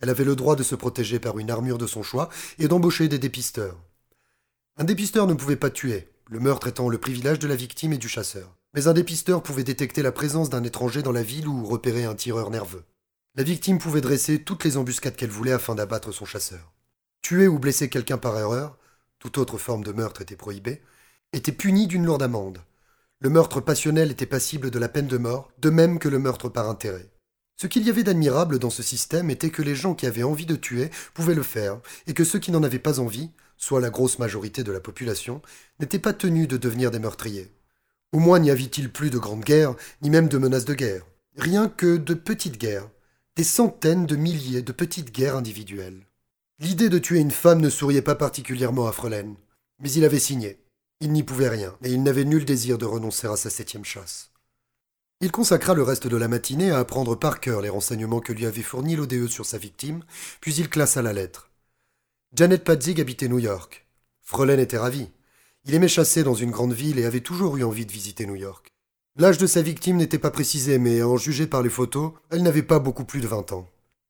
Elle 0.00 0.10
avait 0.10 0.24
le 0.24 0.36
droit 0.36 0.56
de 0.56 0.62
se 0.62 0.74
protéger 0.74 1.18
par 1.18 1.38
une 1.38 1.50
armure 1.50 1.78
de 1.78 1.86
son 1.86 2.02
choix 2.02 2.28
et 2.58 2.68
d'embaucher 2.68 3.08
des 3.08 3.18
dépisteurs. 3.18 3.76
Un 4.76 4.84
dépisteur 4.84 5.26
ne 5.26 5.34
pouvait 5.34 5.56
pas 5.56 5.70
tuer, 5.70 6.08
le 6.28 6.40
meurtre 6.40 6.66
étant 6.66 6.88
le 6.88 6.98
privilège 6.98 7.38
de 7.38 7.48
la 7.48 7.56
victime 7.56 7.92
et 7.92 7.98
du 7.98 8.08
chasseur. 8.08 8.56
Mais 8.74 8.88
un 8.88 8.92
dépisteur 8.92 9.42
pouvait 9.42 9.64
détecter 9.64 10.02
la 10.02 10.12
présence 10.12 10.50
d'un 10.50 10.64
étranger 10.64 11.02
dans 11.02 11.12
la 11.12 11.22
ville 11.22 11.48
ou 11.48 11.64
repérer 11.64 12.04
un 12.04 12.14
tireur 12.14 12.50
nerveux. 12.50 12.84
La 13.36 13.42
victime 13.42 13.78
pouvait 13.78 14.00
dresser 14.00 14.42
toutes 14.42 14.64
les 14.64 14.76
embuscades 14.76 15.16
qu'elle 15.16 15.30
voulait 15.30 15.52
afin 15.52 15.74
d'abattre 15.74 16.12
son 16.12 16.24
chasseur. 16.24 16.72
Tuer 17.22 17.48
ou 17.48 17.58
blesser 17.58 17.88
quelqu'un 17.88 18.18
par 18.18 18.38
erreur, 18.38 18.76
toute 19.18 19.38
autre 19.38 19.56
forme 19.56 19.82
de 19.82 19.92
meurtre 19.92 20.20
était 20.22 20.36
prohibée, 20.36 20.82
était 21.32 21.52
puni 21.52 21.86
d'une 21.86 22.04
lourde 22.04 22.22
amende. 22.22 22.58
Le 23.20 23.30
meurtre 23.30 23.60
passionnel 23.60 24.10
était 24.10 24.26
passible 24.26 24.70
de 24.70 24.78
la 24.78 24.88
peine 24.88 25.06
de 25.06 25.16
mort, 25.16 25.50
de 25.58 25.70
même 25.70 25.98
que 25.98 26.08
le 26.08 26.18
meurtre 26.18 26.50
par 26.50 26.68
intérêt. 26.68 27.08
Ce 27.56 27.66
qu'il 27.66 27.86
y 27.86 27.90
avait 27.90 28.02
d'admirable 28.02 28.58
dans 28.58 28.70
ce 28.70 28.82
système 28.82 29.30
était 29.30 29.50
que 29.50 29.62
les 29.62 29.74
gens 29.74 29.94
qui 29.94 30.06
avaient 30.06 30.22
envie 30.22 30.44
de 30.44 30.56
tuer 30.56 30.90
pouvaient 31.14 31.34
le 31.34 31.42
faire, 31.42 31.80
et 32.06 32.12
que 32.12 32.24
ceux 32.24 32.38
qui 32.38 32.50
n'en 32.50 32.62
avaient 32.62 32.78
pas 32.78 33.00
envie, 33.00 33.30
soit 33.56 33.80
la 33.80 33.88
grosse 33.88 34.18
majorité 34.18 34.62
de 34.62 34.72
la 34.72 34.80
population, 34.80 35.40
n'étaient 35.80 35.98
pas 35.98 36.12
tenus 36.12 36.48
de 36.48 36.58
devenir 36.58 36.90
des 36.90 36.98
meurtriers. 36.98 37.50
Au 38.12 38.18
moins 38.18 38.38
n'y 38.38 38.50
avait-il 38.50 38.92
plus 38.92 39.08
de 39.08 39.18
grandes 39.18 39.44
guerres, 39.44 39.74
ni 40.02 40.10
même 40.10 40.28
de 40.28 40.36
menaces 40.36 40.66
de 40.66 40.74
guerre. 40.74 41.06
Rien 41.36 41.68
que 41.68 41.96
de 41.96 42.14
petites 42.14 42.58
guerres, 42.58 42.88
des 43.36 43.44
centaines 43.44 44.06
de 44.06 44.16
milliers 44.16 44.62
de 44.62 44.72
petites 44.72 45.12
guerres 45.12 45.36
individuelles. 45.36 46.06
L'idée 46.58 46.88
de 46.88 46.98
tuer 46.98 47.20
une 47.20 47.30
femme 47.30 47.60
ne 47.60 47.70
souriait 47.70 48.02
pas 48.02 48.14
particulièrement 48.14 48.86
à 48.86 48.92
Frelaine, 48.92 49.34
mais 49.80 49.90
il 49.92 50.04
avait 50.04 50.18
signé. 50.18 50.58
Il 51.00 51.12
n'y 51.12 51.22
pouvait 51.22 51.50
rien, 51.50 51.76
et 51.82 51.90
il 51.90 52.02
n'avait 52.02 52.24
nul 52.24 52.44
désir 52.44 52.78
de 52.78 52.86
renoncer 52.86 53.26
à 53.26 53.36
sa 53.36 53.50
septième 53.50 53.84
chasse. 53.84 54.30
Il 55.22 55.32
consacra 55.32 55.72
le 55.72 55.82
reste 55.82 56.06
de 56.06 56.16
la 56.16 56.28
matinée 56.28 56.70
à 56.70 56.78
apprendre 56.78 57.14
par 57.14 57.40
cœur 57.40 57.62
les 57.62 57.70
renseignements 57.70 58.20
que 58.20 58.34
lui 58.34 58.44
avait 58.44 58.60
fournis 58.60 58.96
l'ODE 58.96 59.28
sur 59.28 59.46
sa 59.46 59.56
victime, 59.56 60.02
puis 60.42 60.54
il 60.54 60.68
classa 60.68 61.00
la 61.00 61.14
lettre. 61.14 61.50
Janet 62.34 62.62
Padzig 62.62 63.00
habitait 63.00 63.28
New 63.28 63.38
York. 63.38 63.86
Frelaine 64.20 64.60
était 64.60 64.76
ravi. 64.76 65.08
Il 65.64 65.72
aimait 65.72 65.88
chasser 65.88 66.22
dans 66.22 66.34
une 66.34 66.50
grande 66.50 66.74
ville 66.74 66.98
et 66.98 67.06
avait 67.06 67.20
toujours 67.20 67.56
eu 67.56 67.64
envie 67.64 67.86
de 67.86 67.92
visiter 67.92 68.26
New 68.26 68.34
York. 68.34 68.74
L'âge 69.16 69.38
de 69.38 69.46
sa 69.46 69.62
victime 69.62 69.96
n'était 69.96 70.18
pas 70.18 70.30
précisé, 70.30 70.78
mais 70.78 71.02
en 71.02 71.16
juger 71.16 71.46
par 71.46 71.62
les 71.62 71.70
photos, 71.70 72.12
elle 72.28 72.42
n'avait 72.42 72.62
pas 72.62 72.78
beaucoup 72.78 73.06
plus 73.06 73.22
de 73.22 73.26
vingt 73.26 73.52
ans. 73.52 73.66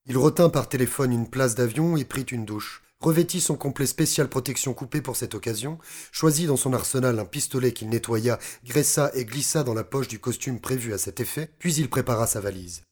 Il 0.07 0.19
retint 0.19 0.49
par 0.49 0.69
téléphone 0.69 1.13
une 1.13 1.31
place 1.31 1.55
d'avion 1.55 1.97
et 1.97 2.05
prit 2.05 2.23
une 2.23 2.45
douche 2.45 2.83
revêtit 3.01 3.41
son 3.41 3.57
complet 3.57 3.87
spécial 3.87 4.29
protection 4.29 4.75
coupé 4.75 5.01
pour 5.01 5.17
cette 5.17 5.35
occasion, 5.35 5.79
choisit 6.13 6.47
dans 6.47 6.57
son 6.57 6.73
arsenal 6.73 7.19
un 7.19 7.25
pistolet 7.25 7.73
qu'il 7.73 7.89
nettoya, 7.89 8.39
graissa 8.65 9.11
et 9.15 9.25
glissa 9.25 9.63
dans 9.63 9.75
la 9.75 9.85
poche 9.85 10.09
du 10.09 10.19
costume 10.19 10.61
prévu 10.61 10.93
à 10.93 10.99
cet 10.99 11.21
effet, 11.21 11.51
puis 11.59 11.75
il 11.75 11.91
prépara 11.91 12.27
sa 12.27 12.41
valise. 12.41 12.83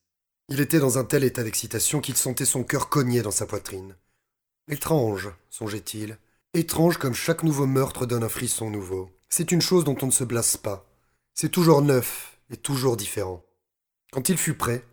Il 0.49 0.61
était 0.61 0.78
dans 0.78 0.99
un 0.99 1.04
tel 1.04 1.25
état 1.25 1.42
d'excitation 1.42 2.00
qu'il 2.00 2.16
sentait 2.16 2.44
son 2.44 2.64
cœur 2.64 2.88
cogner 2.88 3.23
dans 3.23 3.30
sa 3.30 3.46
poitrine. 3.46 3.96
Étrange, 4.70 5.30
songeait-il, 5.50 6.18
étrange 6.52 6.99
comme 6.99 7.14
chaque 7.14 7.42
nouveau 7.42 7.66
meurtre 7.66 8.06
donne 8.06 8.25
un 8.25 8.28
frisson 8.28 8.70
nouveau. 8.70 9.11
C'est 9.28 9.52
une 9.52 9.62
chose 9.62 9.84
dont 9.84 9.96
on 10.02 10.06
ne 10.06 10.11
se 10.12 10.25
blasse 10.25 10.56
pas. 10.56 10.87
C'est 11.34 11.50
toujours 11.50 11.82
neuf 11.82 12.38
et 12.50 12.56
toujours 12.56 12.96
différent. 12.96 13.44
Quand 14.12 14.28
il 14.28 14.38
fut 14.38 14.54
prêt, 14.54 14.84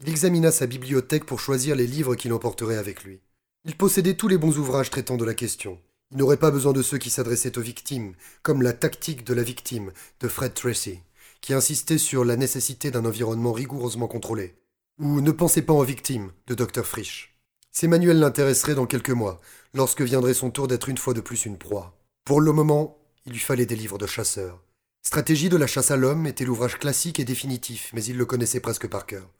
il 0.00 0.08
examina 0.08 0.50
sa 0.50 0.66
bibliothèque 0.66 1.24
pour 1.24 1.38
choisir 1.38 1.76
les 1.76 1.86
livres 1.86 2.16
qu'il 2.16 2.32
emporterait 2.32 2.76
avec 2.76 3.04
lui. 3.04 3.20
Il 3.66 3.76
possédait 3.76 4.14
tous 4.14 4.28
les 4.28 4.36
bons 4.36 4.58
ouvrages 4.58 4.90
traitant 4.90 5.16
de 5.16 5.24
la 5.24 5.32
question. 5.32 5.80
Il 6.10 6.18
n'aurait 6.18 6.36
pas 6.36 6.50
besoin 6.50 6.74
de 6.74 6.82
ceux 6.82 6.98
qui 6.98 7.08
s'adressaient 7.08 7.56
aux 7.56 7.62
victimes, 7.62 8.12
comme 8.42 8.60
La 8.60 8.74
tactique 8.74 9.24
de 9.24 9.32
la 9.32 9.42
victime 9.42 9.90
de 10.20 10.28
Fred 10.28 10.52
Tracy, 10.52 11.00
qui 11.40 11.54
insistait 11.54 11.96
sur 11.96 12.26
la 12.26 12.36
nécessité 12.36 12.90
d'un 12.90 13.06
environnement 13.06 13.52
rigoureusement 13.52 14.06
contrôlé, 14.06 14.54
ou 14.98 15.22
Ne 15.22 15.30
pensez 15.30 15.62
pas 15.62 15.72
aux 15.72 15.82
victimes 15.82 16.30
de 16.46 16.54
Dr. 16.54 16.84
Frisch. 16.84 17.38
Ces 17.70 17.88
manuels 17.88 18.18
l'intéresseraient 18.18 18.74
dans 18.74 18.84
quelques 18.84 19.08
mois, 19.08 19.40
lorsque 19.72 20.02
viendrait 20.02 20.34
son 20.34 20.50
tour 20.50 20.68
d'être 20.68 20.90
une 20.90 20.98
fois 20.98 21.14
de 21.14 21.22
plus 21.22 21.46
une 21.46 21.56
proie. 21.56 21.98
Pour 22.26 22.42
le 22.42 22.52
moment, 22.52 22.98
il 23.24 23.32
lui 23.32 23.40
fallait 23.40 23.66
des 23.66 23.76
livres 23.76 23.98
de 23.98 24.06
chasseurs. 24.06 24.62
Stratégie 25.02 25.48
de 25.48 25.56
la 25.56 25.66
chasse 25.66 25.90
à 25.90 25.96
l'homme 25.96 26.26
était 26.26 26.44
l'ouvrage 26.44 26.78
classique 26.78 27.18
et 27.18 27.24
définitif, 27.24 27.90
mais 27.94 28.04
il 28.04 28.18
le 28.18 28.26
connaissait 28.26 28.60
presque 28.60 28.88
par 28.88 29.06
cœur. 29.06 29.30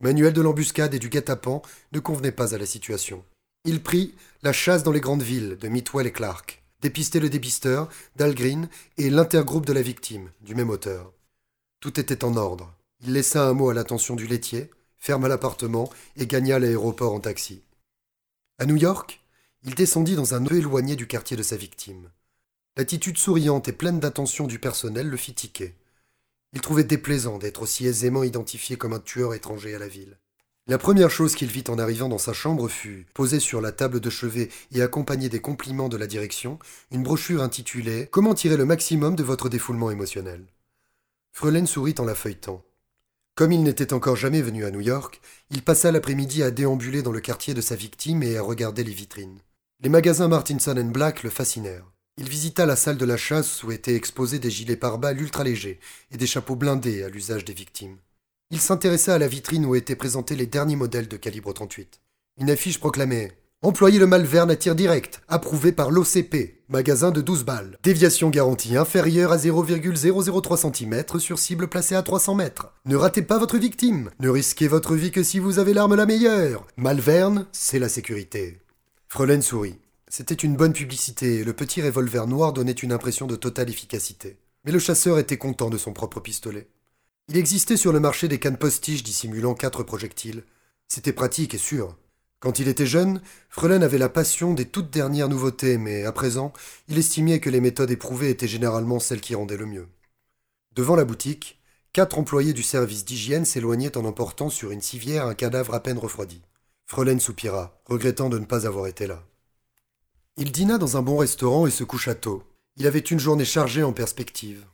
Manuel 0.00 0.32
de 0.32 0.42
l'embuscade 0.42 0.94
et 0.94 0.98
du 0.98 1.08
guet-apens 1.08 1.62
ne 1.92 2.00
convenait 2.00 2.32
pas 2.32 2.56
à 2.56 2.58
la 2.58 2.66
situation. 2.66 3.24
Il 3.64 3.80
prit 3.80 4.12
La 4.42 4.52
chasse 4.52 4.82
dans 4.82 4.90
les 4.90 5.00
grandes 5.00 5.22
villes 5.22 5.56
de 5.56 5.68
Mitwell 5.68 6.08
et 6.08 6.12
Clark, 6.12 6.64
Dépister 6.80 7.20
le 7.20 7.30
dépisteur 7.30 7.88
d'Algreen 8.16 8.68
et 8.98 9.08
L'intergroupe 9.08 9.66
de 9.66 9.72
la 9.72 9.82
victime 9.82 10.32
du 10.40 10.56
même 10.56 10.70
auteur. 10.70 11.12
Tout 11.78 12.00
était 12.00 12.24
en 12.24 12.36
ordre. 12.36 12.74
Il 13.04 13.12
laissa 13.12 13.46
un 13.46 13.52
mot 13.52 13.70
à 13.70 13.74
l'attention 13.74 14.16
du 14.16 14.26
laitier, 14.26 14.68
ferma 14.98 15.28
l'appartement 15.28 15.88
et 16.16 16.26
gagna 16.26 16.58
l'aéroport 16.58 17.12
en 17.12 17.20
taxi. 17.20 17.62
À 18.58 18.66
New 18.66 18.76
York, 18.76 19.20
il 19.62 19.76
descendit 19.76 20.16
dans 20.16 20.34
un 20.34 20.40
nœud 20.40 20.58
éloigné 20.58 20.96
du 20.96 21.06
quartier 21.06 21.36
de 21.36 21.44
sa 21.44 21.56
victime. 21.56 22.10
L'attitude 22.76 23.18
souriante 23.18 23.68
et 23.68 23.72
pleine 23.72 24.00
d'attention 24.00 24.48
du 24.48 24.58
personnel 24.58 25.08
le 25.08 25.16
fit 25.16 25.34
tiquer. 25.34 25.76
Il 26.52 26.60
trouvait 26.62 26.82
déplaisant 26.82 27.38
d'être 27.38 27.62
aussi 27.62 27.86
aisément 27.86 28.24
identifié 28.24 28.76
comme 28.76 28.92
un 28.92 28.98
tueur 28.98 29.34
étranger 29.34 29.76
à 29.76 29.78
la 29.78 29.88
ville. 29.88 30.18
La 30.72 30.78
première 30.78 31.10
chose 31.10 31.34
qu'il 31.34 31.50
vit 31.50 31.64
en 31.68 31.78
arrivant 31.78 32.08
dans 32.08 32.16
sa 32.16 32.32
chambre 32.32 32.66
fut, 32.66 33.04
posée 33.12 33.40
sur 33.40 33.60
la 33.60 33.72
table 33.72 34.00
de 34.00 34.08
chevet 34.08 34.48
et 34.74 34.80
accompagnée 34.80 35.28
des 35.28 35.42
compliments 35.42 35.90
de 35.90 35.98
la 35.98 36.06
direction, 36.06 36.58
une 36.90 37.02
brochure 37.02 37.42
intitulée 37.42 38.08
Comment 38.10 38.32
tirer 38.32 38.56
le 38.56 38.64
maximum 38.64 39.14
de 39.14 39.22
votre 39.22 39.50
défoulement 39.50 39.90
émotionnel? 39.90 40.46
Frelaine 41.30 41.66
sourit 41.66 41.96
en 41.98 42.06
la 42.06 42.14
feuilletant. 42.14 42.64
Comme 43.34 43.52
il 43.52 43.62
n'était 43.62 43.92
encore 43.92 44.16
jamais 44.16 44.40
venu 44.40 44.64
à 44.64 44.70
New 44.70 44.80
York, 44.80 45.20
il 45.50 45.60
passa 45.60 45.92
l'après-midi 45.92 46.42
à 46.42 46.50
déambuler 46.50 47.02
dans 47.02 47.12
le 47.12 47.20
quartier 47.20 47.52
de 47.52 47.60
sa 47.60 47.76
victime 47.76 48.22
et 48.22 48.38
à 48.38 48.42
regarder 48.42 48.82
les 48.82 48.94
vitrines. 48.94 49.40
Les 49.82 49.90
magasins 49.90 50.28
Martinson 50.28 50.90
Black 50.90 51.22
le 51.22 51.28
fascinèrent. 51.28 51.92
Il 52.16 52.30
visita 52.30 52.64
la 52.64 52.76
salle 52.76 52.96
de 52.96 53.04
la 53.04 53.18
chasse 53.18 53.62
où 53.62 53.72
étaient 53.72 53.94
exposés 53.94 54.38
des 54.38 54.50
gilets 54.50 54.76
pare-balles 54.76 55.20
ultra 55.20 55.44
légers 55.44 55.80
et 56.12 56.16
des 56.16 56.26
chapeaux 56.26 56.56
blindés 56.56 57.02
à 57.02 57.10
l'usage 57.10 57.44
des 57.44 57.52
victimes. 57.52 57.98
Il 58.52 58.60
s'intéressa 58.60 59.14
à 59.14 59.18
la 59.18 59.28
vitrine 59.28 59.64
où 59.64 59.74
étaient 59.74 59.96
présentés 59.96 60.36
les 60.36 60.44
derniers 60.44 60.76
modèles 60.76 61.08
de 61.08 61.16
calibre 61.16 61.54
38. 61.54 62.00
Une 62.38 62.50
affiche 62.50 62.78
proclamait 62.78 63.32
Employez 63.62 63.98
le 63.98 64.06
malverne 64.06 64.50
à 64.50 64.56
tir 64.56 64.74
direct, 64.74 65.22
approuvé 65.26 65.72
par 65.72 65.90
l'OCP, 65.90 66.60
magasin 66.68 67.12
de 67.12 67.22
12 67.22 67.44
balles. 67.44 67.78
Déviation 67.82 68.28
garantie 68.28 68.76
inférieure 68.76 69.32
à 69.32 69.38
0,003 69.38 70.58
cm 70.58 71.18
sur 71.18 71.38
cible 71.38 71.68
placée 71.68 71.94
à 71.94 72.02
300 72.02 72.34
mètres. 72.34 72.74
Ne 72.84 72.96
ratez 72.96 73.22
pas 73.22 73.38
votre 73.38 73.56
victime. 73.56 74.10
Ne 74.20 74.28
risquez 74.28 74.68
votre 74.68 74.96
vie 74.96 75.12
que 75.12 75.22
si 75.22 75.38
vous 75.38 75.58
avez 75.58 75.72
l'arme 75.72 75.94
la 75.94 76.04
meilleure. 76.04 76.66
Malverne, 76.76 77.46
c'est 77.52 77.78
la 77.78 77.88
sécurité. 77.88 78.58
Frelaine 79.08 79.40
sourit. 79.40 79.78
C'était 80.08 80.34
une 80.34 80.56
bonne 80.56 80.74
publicité 80.74 81.36
et 81.36 81.44
le 81.44 81.54
petit 81.54 81.80
revolver 81.80 82.26
noir 82.26 82.52
donnait 82.52 82.72
une 82.72 82.92
impression 82.92 83.26
de 83.26 83.36
totale 83.36 83.70
efficacité. 83.70 84.36
Mais 84.66 84.72
le 84.72 84.78
chasseur 84.78 85.18
était 85.18 85.38
content 85.38 85.70
de 85.70 85.78
son 85.78 85.94
propre 85.94 86.20
pistolet. 86.20 86.68
Il 87.32 87.38
existait 87.38 87.78
sur 87.78 87.94
le 87.94 87.98
marché 87.98 88.28
des 88.28 88.38
cannes 88.38 88.58
postiches 88.58 89.02
dissimulant 89.02 89.54
quatre 89.54 89.82
projectiles. 89.82 90.44
C'était 90.86 91.14
pratique 91.14 91.54
et 91.54 91.58
sûr. 91.58 91.96
Quand 92.40 92.58
il 92.58 92.68
était 92.68 92.84
jeune, 92.84 93.22
Frelaine 93.48 93.82
avait 93.82 93.96
la 93.96 94.10
passion 94.10 94.52
des 94.52 94.66
toutes 94.66 94.90
dernières 94.90 95.30
nouveautés, 95.30 95.78
mais 95.78 96.04
à 96.04 96.12
présent, 96.12 96.52
il 96.88 96.98
estimait 96.98 97.40
que 97.40 97.48
les 97.48 97.62
méthodes 97.62 97.90
éprouvées 97.90 98.28
étaient 98.28 98.46
généralement 98.46 99.00
celles 99.00 99.22
qui 99.22 99.34
rendaient 99.34 99.56
le 99.56 99.64
mieux. 99.64 99.88
Devant 100.76 100.94
la 100.94 101.06
boutique, 101.06 101.58
quatre 101.94 102.18
employés 102.18 102.52
du 102.52 102.62
service 102.62 103.06
d'hygiène 103.06 103.46
s'éloignaient 103.46 103.96
en 103.96 104.04
emportant 104.04 104.50
sur 104.50 104.70
une 104.70 104.82
civière 104.82 105.24
un 105.24 105.34
cadavre 105.34 105.72
à 105.72 105.82
peine 105.82 105.96
refroidi. 105.96 106.42
Frelaine 106.84 107.18
soupira, 107.18 107.80
regrettant 107.86 108.28
de 108.28 108.38
ne 108.38 108.44
pas 108.44 108.66
avoir 108.66 108.88
été 108.88 109.06
là. 109.06 109.24
Il 110.36 110.52
dîna 110.52 110.76
dans 110.76 110.98
un 110.98 111.02
bon 111.02 111.16
restaurant 111.16 111.66
et 111.66 111.70
se 111.70 111.82
coucha 111.82 112.14
tôt. 112.14 112.42
Il 112.76 112.86
avait 112.86 112.98
une 112.98 113.20
journée 113.20 113.46
chargée 113.46 113.84
en 113.84 113.94
perspective. 113.94 114.66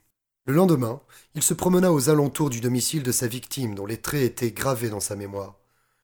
Le 0.48 0.54
lendemain, 0.54 1.02
il 1.34 1.42
se 1.42 1.52
promena 1.52 1.92
aux 1.92 2.08
alentours 2.08 2.48
du 2.48 2.62
domicile 2.62 3.02
de 3.02 3.12
sa 3.12 3.26
victime 3.26 3.74
dont 3.74 3.84
les 3.84 3.98
traits 3.98 4.22
étaient 4.22 4.50
gravés 4.50 4.88
dans 4.88 4.98
sa 4.98 5.14
mémoire. 5.14 5.58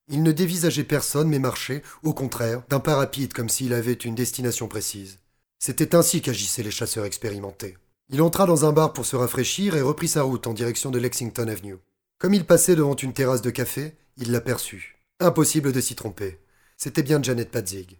Il 0.09 0.23
ne 0.23 0.33
dévisageait 0.33 0.85
personne 0.85 1.31
mais 1.31 1.39
marchait, 1.39 1.83
au 2.03 2.13
contraire, 2.13 2.63
d'un 2.69 2.79
pas 2.79 2.95
rapide 2.95 3.33
comme 3.33 3.49
s'il 3.49 3.73
avait 3.73 3.95
une 3.95 4.15
destination 4.15 4.69
précise. 4.69 5.19
C'était 5.59 5.95
ainsi 5.95 6.21
qu'agissaient 6.21 6.63
les 6.63 6.71
chasseurs 6.71 7.07
expérimentés. 7.07 7.79
Il 8.11 8.21
entra 8.21 8.45
dans 8.45 8.67
un 8.67 8.73
bar 8.73 8.93
pour 8.93 9.07
se 9.07 9.17
rafraîchir 9.17 9.77
et 9.77 9.81
reprit 9.81 10.09
sa 10.09 10.21
route 10.21 10.47
en 10.47 10.53
direction 10.53 10.91
de 10.91 10.99
Lexington 10.99 11.49
Avenue. 11.49 11.79
Comme 12.19 12.35
il 12.35 12.45
passait 12.45 12.77
devant 12.77 12.97
une 12.97 13.15
terrasse 13.15 13.41
de 13.41 13.49
café, 13.49 13.97
il 14.19 14.31
l'aperçut. 14.31 14.99
Impossible 15.21 15.73
de 15.73 15.81
s'y 15.81 15.95
tromper. 15.95 16.39
C'était 16.77 17.03
bien 17.03 17.23
Janet 17.23 17.51
Padzig. 17.51 17.99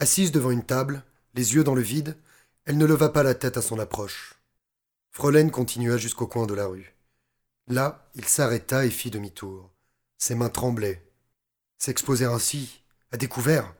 Assise 0.00 0.32
devant 0.32 0.50
une 0.50 0.64
table, 0.64 1.04
les 1.34 1.56
yeux 1.56 1.62
dans 1.62 1.74
le 1.74 1.82
vide, 1.82 2.16
elle 2.64 2.78
ne 2.78 2.86
leva 2.86 3.10
pas 3.10 3.22
la 3.22 3.34
tête 3.34 3.58
à 3.58 3.62
son 3.62 3.78
approche. 3.78 4.35
Frelaine 5.16 5.50
continua 5.50 5.96
jusqu'au 5.96 6.26
coin 6.26 6.44
de 6.44 6.52
la 6.52 6.66
rue. 6.66 6.94
Là, 7.68 8.06
il 8.16 8.26
s'arrêta 8.26 8.84
et 8.84 8.90
fit 8.90 9.10
demi-tour. 9.10 9.72
Ses 10.18 10.34
mains 10.34 10.50
tremblaient. 10.50 11.10
S'exposer 11.78 12.26
ainsi, 12.26 12.82
à 13.12 13.16
découvert, 13.16 13.74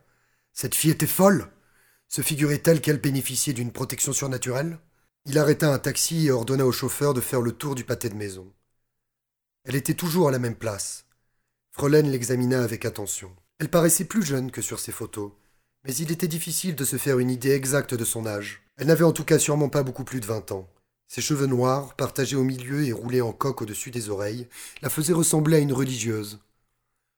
cette 0.55 0.75
fille 0.75 0.93
était 0.93 1.07
folle. 1.07 1.51
Se 2.09 2.23
figurait-elle 2.23 2.81
qu'elle 2.81 3.03
bénéficiait 3.03 3.53
d'une 3.53 3.71
protection 3.71 4.15
surnaturelle? 4.15 4.79
Il 5.27 5.37
arrêta 5.37 5.71
un 5.71 5.79
taxi 5.79 6.25
et 6.25 6.31
ordonna 6.31 6.65
au 6.65 6.73
chauffeur 6.73 7.13
de 7.13 7.21
faire 7.21 7.43
le 7.43 7.53
tour 7.53 7.75
du 7.75 7.85
pâté 7.85 8.09
de 8.09 8.15
maison. 8.15 8.51
Elle 9.65 9.77
était 9.77 9.93
toujours 9.93 10.29
à 10.29 10.33
la 10.33 10.39
même 10.39 10.57
place. 10.57 11.05
Frolaine 11.71 12.11
l'examina 12.11 12.63
avec 12.63 12.87
attention. 12.87 13.31
Elle 13.59 13.69
paraissait 13.69 14.07
plus 14.07 14.23
jeune 14.23 14.51
que 14.51 14.63
sur 14.63 14.81
ses 14.81 14.91
photos, 14.91 15.33
mais 15.85 15.95
il 15.97 16.11
était 16.11 16.29
difficile 16.29 16.77
de 16.77 16.85
se 16.87 16.97
faire 16.97 17.19
une 17.19 17.31
idée 17.31 17.51
exacte 17.51 17.93
de 17.93 18.07
son 18.07 18.25
âge. 18.25 18.63
Elle 18.79 18.87
n'avait 18.87 19.05
en 19.05 19.13
tout 19.13 19.25
cas 19.25 19.39
sûrement 19.39 19.69
pas 19.69 19.83
beaucoup 19.83 20.05
plus 20.05 20.21
de 20.21 20.27
vingt 20.27 20.51
ans. 20.51 20.67
Ses 21.09 21.21
cheveux 21.21 21.47
noirs, 21.47 21.95
partagés 21.95 22.37
au 22.37 22.43
milieu 22.45 22.85
et 22.85 22.93
roulés 22.93 23.21
en 23.21 23.33
coque 23.33 23.63
au-dessus 23.63 23.91
des 23.91 24.09
oreilles, 24.11 24.49
la 24.83 24.91
faisaient 24.91 25.13
ressembler 25.13 25.57
à 25.57 25.61
une 25.61 25.73
religieuse. 25.73 26.41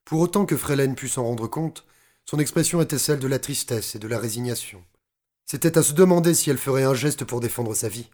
Pour 0.05 0.21
autant 0.21 0.47
que 0.47 0.57
Frelaine 0.57 0.95
pût 0.95 1.09
s'en 1.09 1.25
rendre 1.25 1.49
compte, 1.49 1.85
son 2.25 2.39
expression 2.39 2.81
était 2.83 2.99
celle 2.99 3.19
de 3.19 3.27
la 3.27 3.39
tristesse 3.39 3.95
et 3.95 3.99
de 3.99 4.09
la 4.09 4.19
résignation. 4.19 4.83
C'était 5.47 5.79
à 5.79 5.83
se 5.83 5.95
demander 5.95 6.35
si 6.35 6.51
elle 6.51 6.59
ferait 6.59 6.85
un 6.85 6.95
geste 6.95 7.25
pour 7.25 7.41
défendre 7.41 7.75
sa 7.75 7.89
vie. 7.89 8.11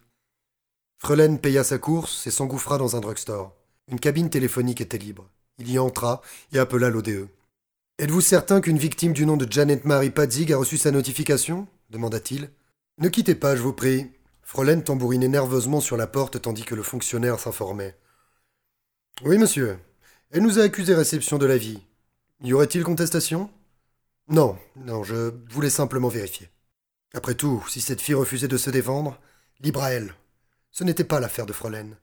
Frelaine 0.98 1.40
paya 1.40 1.64
sa 1.64 1.78
course 1.78 2.26
et 2.26 2.30
s'engouffra 2.30 2.78
dans 2.78 2.94
un 2.96 3.00
drugstore. 3.00 3.52
Une 3.90 3.98
cabine 3.98 4.30
téléphonique 4.30 4.80
était 4.80 4.98
libre. 4.98 5.28
Il 5.58 5.70
y 5.70 5.78
entra 5.78 6.22
et 6.52 6.58
appela 6.58 6.90
l'ODE. 6.90 7.28
Êtes-vous 7.98 8.20
certain 8.20 8.60
qu'une 8.60 8.78
victime 8.78 9.12
du 9.12 9.26
nom 9.26 9.36
de 9.36 9.50
Janet 9.50 9.84
Marie 9.84 10.10
Padzig 10.10 10.52
a 10.52 10.56
reçu 10.56 10.78
sa 10.78 10.90
notification? 10.90 11.66
demanda-t-il. 11.90 12.50
Ne 12.98 13.08
quittez 13.08 13.34
pas, 13.34 13.54
je 13.54 13.62
vous 13.62 13.72
prie. 13.72 14.10
Frolaine 14.54 14.84
tambourinait 14.84 15.26
nerveusement 15.26 15.80
sur 15.80 15.96
la 15.96 16.06
porte 16.06 16.40
tandis 16.40 16.62
que 16.62 16.76
le 16.76 16.84
fonctionnaire 16.84 17.40
s'informait. 17.40 17.98
Oui, 19.24 19.36
monsieur. 19.36 19.80
Elle 20.30 20.44
nous 20.44 20.60
a 20.60 20.62
accusé 20.62 20.94
réception 20.94 21.38
de 21.38 21.46
la 21.46 21.56
vie. 21.56 21.82
Y 22.40 22.52
aurait-il 22.52 22.84
contestation? 22.84 23.50
Non, 24.28 24.56
non, 24.76 25.02
je 25.02 25.32
voulais 25.50 25.70
simplement 25.70 26.06
vérifier. 26.06 26.50
Après 27.14 27.34
tout, 27.34 27.64
si 27.68 27.80
cette 27.80 28.00
fille 28.00 28.14
refusait 28.14 28.46
de 28.46 28.56
se 28.56 28.70
défendre, 28.70 29.18
libre 29.58 29.82
à 29.82 29.90
elle. 29.90 30.14
Ce 30.70 30.84
n'était 30.84 31.02
pas 31.02 31.18
l'affaire 31.18 31.46
de 31.46 31.52
Frolaine. 31.52 31.96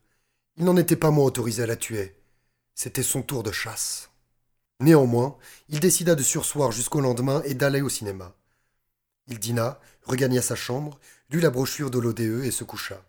Il 0.58 0.66
n'en 0.66 0.76
était 0.76 0.98
pas 0.98 1.10
moins 1.10 1.28
autorisé 1.28 1.64
à 1.64 1.68
la 1.68 1.78
tuer. 1.78 2.18
C'était 2.76 3.02
son 3.02 3.22
tour 3.22 3.44
de 3.44 3.54
chasse. 3.54 4.10
Néanmoins, 4.82 5.38
il 5.70 5.80
décida 5.80 6.16
de 6.16 6.24
sursoir 6.24 6.74
jusqu'au 6.74 7.00
lendemain 7.00 7.44
et 7.46 7.54
d'aller 7.54 7.82
au 7.82 7.88
cinéma. 7.88 8.36
Il 9.28 9.40
dîna, 9.40 9.80
regagna 10.04 10.42
sa 10.42 10.56
chambre, 10.56 11.00
lut 11.32 11.39
la 11.39 11.50
brochure 11.50 11.89
de 11.89 11.98
l'ODE 11.98 12.44
et 12.44 12.52
se 12.52 12.65
coucha. 12.65 13.02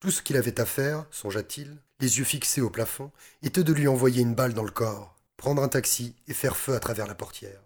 Tout 0.00 0.10
ce 0.10 0.20
qu'il 0.20 0.36
avait 0.36 0.60
à 0.60 0.66
faire, 0.66 1.06
songea-t-il, 1.10 1.78
les 2.00 2.18
yeux 2.18 2.24
fixés 2.24 2.60
au 2.60 2.68
plafond, 2.68 3.10
était 3.42 3.64
de 3.64 3.72
lui 3.72 3.88
envoyer 3.88 4.20
une 4.20 4.34
balle 4.34 4.52
dans 4.52 4.62
le 4.62 4.70
corps, 4.70 5.16
prendre 5.38 5.62
un 5.62 5.68
taxi 5.68 6.14
et 6.28 6.34
faire 6.34 6.56
feu 6.56 6.74
à 6.74 6.80
travers 6.80 7.06
la 7.06 7.14
portière. 7.14 7.62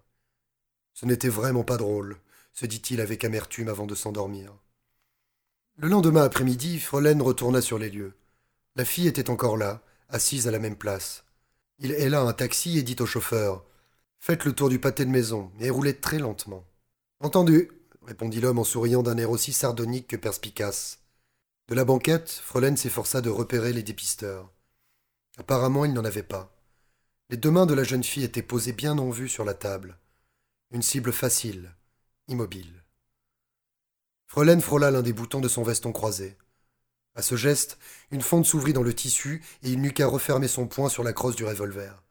Ce 0.93 1.05
n'était 1.05 1.27
vraiment 1.27 1.65
pas 1.65 1.75
drôle, 1.75 2.17
se 2.53 2.65
dit-il 2.65 3.01
avec 3.01 3.25
amertume 3.25 3.67
avant 3.67 3.85
de 3.85 3.95
s'endormir. 3.95 4.53
Le 5.75 5.89
lendemain 5.89 6.23
après-midi, 6.23 6.79
Frolaine 6.79 7.21
retourna 7.21 7.61
sur 7.61 7.77
les 7.77 7.89
lieux. 7.89 8.13
La 8.77 8.85
fille 8.85 9.07
était 9.07 9.29
encore 9.29 9.57
là, 9.57 9.81
assise 10.07 10.47
à 10.47 10.51
la 10.51 10.59
même 10.59 10.77
place. 10.77 11.25
Il 11.79 11.91
héla 11.91 12.21
un 12.21 12.33
taxi 12.33 12.77
et 12.77 12.83
dit 12.83 12.97
au 12.99 13.05
chauffeur 13.05 13.65
Faites 14.19 14.45
le 14.45 14.53
tour 14.53 14.69
du 14.69 14.79
pâté 14.79 15.03
de 15.03 15.09
maison 15.09 15.51
et 15.59 15.69
roulez 15.69 15.95
très 15.95 16.19
lentement. 16.19 16.65
Entendu, 17.21 17.71
répondit 18.09 18.41
l'homme 18.41 18.57
en 18.57 18.63
souriant 18.63 19.03
d'un 19.03 19.19
air 19.19 19.29
aussi 19.29 19.53
sardonique 19.53 20.07
que 20.07 20.15
perspicace. 20.15 20.97
De 21.67 21.75
la 21.75 21.85
banquette, 21.85 22.31
Frolaine 22.31 22.75
s'efforça 22.75 23.21
de 23.21 23.29
repérer 23.29 23.71
les 23.71 23.83
dépisteurs. 23.83 24.51
Apparemment, 25.37 25.85
il 25.85 25.93
n'en 25.93 26.03
avait 26.03 26.23
pas. 26.23 26.51
Les 27.29 27.37
deux 27.37 27.51
mains 27.51 27.67
de 27.67 27.75
la 27.75 27.83
jeune 27.83 28.03
fille 28.03 28.23
étaient 28.23 28.41
posées 28.41 28.73
bien 28.73 28.97
en 28.97 29.11
vue 29.11 29.29
sur 29.29 29.45
la 29.45 29.53
table. 29.53 29.99
Une 30.71 30.81
cible 30.81 31.13
facile, 31.13 31.75
immobile. 32.27 32.83
Frolaine 34.25 34.61
frôla 34.61 34.89
l'un 34.89 35.03
des 35.03 35.13
boutons 35.13 35.39
de 35.39 35.47
son 35.47 35.61
veston 35.61 35.91
croisé. 35.91 36.35
À 37.13 37.21
ce 37.21 37.35
geste, 37.35 37.77
une 38.09 38.23
fente 38.23 38.47
s'ouvrit 38.47 38.73
dans 38.73 38.81
le 38.81 38.95
tissu 38.95 39.43
et 39.61 39.69
il 39.69 39.81
n'eut 39.81 39.93
qu'à 39.93 40.07
refermer 40.07 40.47
son 40.47 40.65
poing 40.65 40.89
sur 40.89 41.03
la 41.03 41.13
crosse 41.13 41.35
du 41.35 41.45
revolver. 41.45 42.01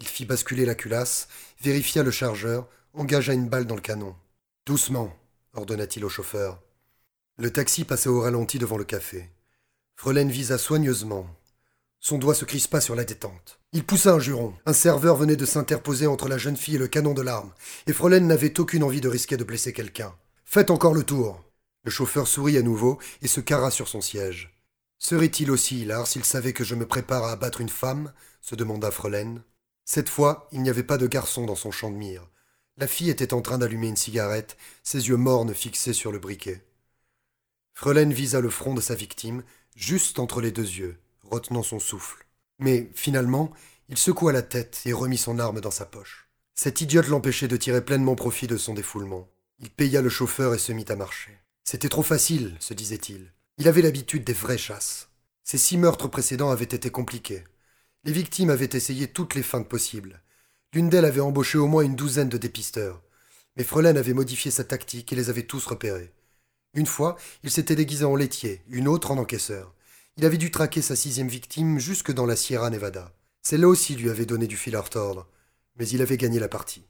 Il 0.00 0.08
fit 0.08 0.24
basculer 0.24 0.64
la 0.64 0.74
culasse, 0.74 1.28
vérifia 1.60 2.02
le 2.02 2.10
chargeur, 2.10 2.68
engagea 2.94 3.32
une 3.32 3.48
balle 3.48 3.66
dans 3.66 3.76
le 3.76 3.80
canon. 3.80 4.16
Doucement, 4.66 5.16
ordonna-t-il 5.54 6.04
au 6.04 6.08
chauffeur. 6.08 6.60
Le 7.38 7.52
taxi 7.52 7.84
passait 7.84 8.08
au 8.08 8.20
ralenti 8.20 8.58
devant 8.58 8.76
le 8.76 8.84
café. 8.84 9.30
Frelaine 9.96 10.30
visa 10.30 10.58
soigneusement. 10.58 11.26
Son 11.98 12.16
doigt 12.16 12.34
se 12.34 12.46
crispa 12.46 12.80
sur 12.80 12.94
la 12.94 13.04
détente. 13.04 13.60
Il 13.72 13.84
poussa 13.84 14.12
un 14.12 14.18
juron. 14.18 14.54
Un 14.64 14.72
serveur 14.72 15.16
venait 15.16 15.36
de 15.36 15.44
s'interposer 15.44 16.06
entre 16.06 16.28
la 16.28 16.38
jeune 16.38 16.56
fille 16.56 16.76
et 16.76 16.78
le 16.78 16.88
canon 16.88 17.12
de 17.12 17.22
l'arme, 17.22 17.52
et 17.86 17.92
Frelaine 17.92 18.26
n'avait 18.26 18.58
aucune 18.58 18.82
envie 18.82 19.02
de 19.02 19.08
risquer 19.08 19.36
de 19.36 19.44
blesser 19.44 19.72
quelqu'un. 19.72 20.14
Faites 20.46 20.70
encore 20.70 20.94
le 20.94 21.04
tour. 21.04 21.44
Le 21.84 21.90
chauffeur 21.90 22.26
sourit 22.26 22.56
à 22.56 22.62
nouveau 22.62 22.98
et 23.20 23.28
se 23.28 23.40
carra 23.40 23.70
sur 23.70 23.88
son 23.88 24.00
siège. 24.00 24.56
Serait-il 24.98 25.50
aussi 25.50 25.82
hilar 25.82 26.06
s'il 26.06 26.24
savait 26.24 26.52
que 26.52 26.64
je 26.64 26.74
me 26.74 26.86
prépare 26.86 27.24
à 27.24 27.32
abattre 27.32 27.60
une 27.60 27.68
femme? 27.68 28.12
se 28.40 28.54
demanda 28.54 28.90
Frelaine. 28.90 29.42
Cette 29.84 30.08
fois, 30.08 30.48
il 30.52 30.62
n'y 30.62 30.70
avait 30.70 30.82
pas 30.82 30.98
de 30.98 31.06
garçon 31.06 31.44
dans 31.44 31.54
son 31.54 31.70
champ 31.70 31.90
de 31.90 31.96
mire. 31.96 32.29
La 32.80 32.86
fille 32.86 33.10
était 33.10 33.34
en 33.34 33.42
train 33.42 33.58
d'allumer 33.58 33.88
une 33.88 33.96
cigarette, 33.96 34.56
ses 34.82 35.08
yeux 35.08 35.18
mornes 35.18 35.52
fixés 35.52 35.92
sur 35.92 36.12
le 36.12 36.18
briquet. 36.18 36.64
Frelaine 37.74 38.14
visa 38.14 38.40
le 38.40 38.48
front 38.48 38.72
de 38.72 38.80
sa 38.80 38.94
victime, 38.94 39.42
juste 39.76 40.18
entre 40.18 40.40
les 40.40 40.50
deux 40.50 40.62
yeux, 40.66 40.98
retenant 41.22 41.62
son 41.62 41.78
souffle. 41.78 42.24
Mais, 42.58 42.90
finalement, 42.94 43.50
il 43.90 43.98
secoua 43.98 44.32
la 44.32 44.40
tête 44.40 44.80
et 44.86 44.94
remit 44.94 45.18
son 45.18 45.38
arme 45.38 45.60
dans 45.60 45.70
sa 45.70 45.84
poche. 45.84 46.30
Cette 46.54 46.80
idiote 46.80 47.08
l'empêchait 47.08 47.48
de 47.48 47.58
tirer 47.58 47.84
pleinement 47.84 48.14
profit 48.14 48.46
de 48.46 48.56
son 48.56 48.72
défoulement. 48.72 49.28
Il 49.58 49.68
paya 49.68 50.00
le 50.00 50.08
chauffeur 50.08 50.54
et 50.54 50.58
se 50.58 50.72
mit 50.72 50.86
à 50.88 50.96
marcher. 50.96 51.36
C'était 51.64 51.90
trop 51.90 52.02
facile, 52.02 52.56
se 52.60 52.72
disait-il. 52.72 53.30
Il 53.58 53.68
avait 53.68 53.82
l'habitude 53.82 54.24
des 54.24 54.32
vraies 54.32 54.56
chasses. 54.56 55.10
Ses 55.44 55.58
six 55.58 55.76
meurtres 55.76 56.08
précédents 56.08 56.50
avaient 56.50 56.64
été 56.64 56.88
compliqués. 56.88 57.44
Les 58.04 58.12
victimes 58.12 58.48
avaient 58.48 58.70
essayé 58.72 59.06
toutes 59.06 59.34
les 59.34 59.42
feintes 59.42 59.68
possibles. 59.68 60.22
L'une 60.72 60.88
d'elles 60.88 61.04
avait 61.04 61.20
embauché 61.20 61.58
au 61.58 61.66
moins 61.66 61.82
une 61.82 61.96
douzaine 61.96 62.28
de 62.28 62.38
dépisteurs. 62.38 63.02
Mais 63.56 63.64
Frelaine 63.64 63.96
avait 63.96 64.12
modifié 64.12 64.50
sa 64.50 64.62
tactique 64.62 65.12
et 65.12 65.16
les 65.16 65.28
avait 65.28 65.42
tous 65.42 65.66
repérés. 65.66 66.12
Une 66.74 66.86
fois, 66.86 67.16
il 67.42 67.50
s'était 67.50 67.74
déguisé 67.74 68.04
en 68.04 68.14
laitier, 68.14 68.62
une 68.68 68.86
autre 68.86 69.10
en 69.10 69.18
encaisseur. 69.18 69.74
Il 70.16 70.24
avait 70.24 70.38
dû 70.38 70.52
traquer 70.52 70.82
sa 70.82 70.94
sixième 70.94 71.28
victime 71.28 71.80
jusque 71.80 72.12
dans 72.12 72.26
la 72.26 72.36
Sierra 72.36 72.70
Nevada. 72.70 73.12
Celle-là 73.42 73.66
aussi 73.66 73.96
lui 73.96 74.10
avait 74.10 74.26
donné 74.26 74.46
du 74.46 74.56
fil 74.56 74.76
à 74.76 74.80
retordre. 74.80 75.26
Mais 75.76 75.88
il 75.88 76.02
avait 76.02 76.16
gagné 76.16 76.38
la 76.38 76.48
partie. 76.48 76.86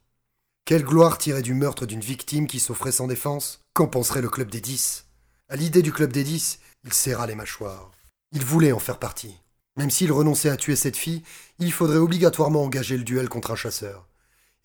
Quelle 0.66 0.84
gloire 0.84 1.16
tirer 1.16 1.42
du 1.42 1.54
meurtre 1.54 1.86
d'une 1.86 2.00
victime 2.00 2.46
qui 2.46 2.60
s'offrait 2.60 2.92
sans 2.92 3.06
défense? 3.06 3.64
Qu'en 3.72 3.86
penserait 3.86 4.20
le 4.20 4.28
club 4.28 4.50
des 4.50 4.60
dix? 4.60 5.06
À 5.48 5.56
l'idée 5.56 5.82
du 5.82 5.92
club 5.92 6.12
des 6.12 6.24
dix, 6.24 6.58
il 6.84 6.92
serra 6.92 7.26
les 7.26 7.34
mâchoires. 7.34 7.90
Il 8.32 8.44
voulait 8.44 8.72
en 8.72 8.78
faire 8.78 8.98
partie. 8.98 9.34
Même 9.80 9.90
s'il 9.90 10.12
renonçait 10.12 10.50
à 10.50 10.58
tuer 10.58 10.76
cette 10.76 10.98
fille, 10.98 11.22
il 11.58 11.72
faudrait 11.72 11.96
obligatoirement 11.96 12.62
engager 12.62 12.98
le 12.98 13.02
duel 13.02 13.30
contre 13.30 13.52
un 13.52 13.56
chasseur. 13.56 14.06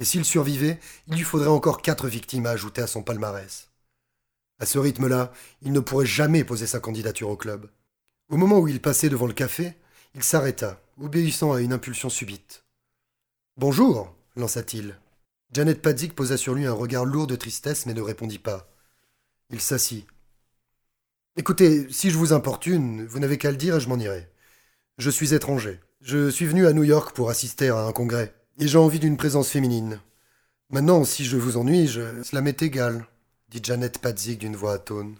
Et 0.01 0.03
s'il 0.03 0.25
survivait, 0.25 0.77
il 1.07 1.15
lui 1.15 1.23
faudrait 1.23 1.47
encore 1.47 1.81
quatre 1.81 2.09
victimes 2.09 2.45
à 2.47 2.49
ajouter 2.49 2.81
à 2.81 2.87
son 2.87 3.01
palmarès. 3.01 3.69
À 4.59 4.65
ce 4.65 4.77
rythme-là, 4.77 5.31
il 5.61 5.71
ne 5.71 5.79
pourrait 5.79 6.05
jamais 6.05 6.43
poser 6.43 6.67
sa 6.67 6.81
candidature 6.81 7.29
au 7.29 7.37
club. 7.37 7.69
Au 8.27 8.35
moment 8.35 8.59
où 8.59 8.67
il 8.67 8.81
passait 8.81 9.07
devant 9.07 9.25
le 9.25 9.31
café, 9.31 9.75
il 10.15 10.21
s'arrêta, 10.21 10.81
obéissant 11.01 11.53
à 11.53 11.61
une 11.61 11.71
impulsion 11.71 12.09
subite. 12.09 12.65
Bonjour, 13.55 14.13
lança-t-il. 14.35 14.99
Janet 15.53 15.81
Padzik 15.81 16.13
posa 16.13 16.35
sur 16.35 16.55
lui 16.55 16.65
un 16.65 16.73
regard 16.73 17.05
lourd 17.05 17.27
de 17.27 17.37
tristesse 17.37 17.85
mais 17.85 17.93
ne 17.93 18.01
répondit 18.01 18.39
pas. 18.39 18.67
Il 19.49 19.61
s'assit. 19.61 20.05
Écoutez, 21.37 21.87
si 21.89 22.11
je 22.11 22.17
vous 22.17 22.33
importune, 22.33 23.05
vous 23.05 23.19
n'avez 23.19 23.37
qu'à 23.37 23.51
le 23.51 23.57
dire 23.57 23.77
et 23.77 23.79
je 23.79 23.87
m'en 23.87 23.97
irai. 23.97 24.29
Je 24.97 25.09
suis 25.09 25.33
étranger. 25.33 25.81
Je 25.99 26.29
suis 26.29 26.45
venu 26.45 26.67
à 26.67 26.71
New 26.71 26.85
York 26.85 27.13
pour 27.13 27.29
assister 27.29 27.67
à 27.67 27.81
un 27.81 27.91
congrès, 27.91 28.33
et 28.59 28.67
j'ai 28.67 28.77
envie 28.77 28.99
d'une 28.99 29.17
présence 29.17 29.49
féminine. 29.49 29.99
Maintenant, 30.69 31.03
si 31.03 31.25
je 31.25 31.35
vous 31.35 31.57
ennuie, 31.57 31.89
cela 31.89 32.41
m'est 32.41 32.61
égal, 32.61 33.05
dit 33.49 33.59
Janet 33.61 33.99
Padzik 33.99 34.39
d'une 34.39 34.55
voix 34.55 34.73
atone. 34.73 35.15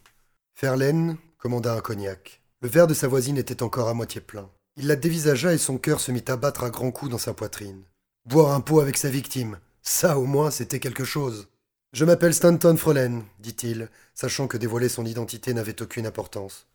Ferlaine 0.53 1.17
commanda 1.38 1.73
un 1.73 1.81
cognac. 1.81 2.41
Le 2.61 2.69
verre 2.69 2.88
de 2.88 2.93
sa 2.93 3.09
voisine 3.09 3.38
était 3.38 3.63
encore 3.63 3.89
à 3.89 3.93
moitié 3.93 4.21
plein. 4.21 4.49
Il 4.77 4.88
la 4.88 4.95
dévisagea 4.95 5.53
et 5.53 5.57
son 5.57 5.77
cœur 5.77 5.99
se 5.99 6.13
mit 6.13 6.23
à 6.29 6.38
battre 6.38 6.63
à 6.63 6.69
grands 6.69 6.91
coups 6.91 7.11
dans 7.11 7.17
sa 7.17 7.33
poitrine. 7.33 7.83
Boire 8.25 8.53
un 8.53 8.61
pot 8.61 8.79
avec 8.79 8.95
sa 8.95 9.09
victime, 9.09 9.59
ça 9.81 10.17
au 10.17 10.25
moins 10.25 10.51
c'était 10.51 10.79
quelque 10.79 11.03
chose. 11.03 11.49
Je 11.91 12.05
m'appelle 12.05 12.33
Stanton 12.33 12.77
Frolen, 12.77 13.23
dit-il, 13.39 13.89
sachant 14.13 14.47
que 14.47 14.57
dévoiler 14.57 14.88
son 14.88 15.05
identité 15.05 15.53
n'avait 15.53 15.81
aucune 15.81 16.07
importance. 16.07 16.67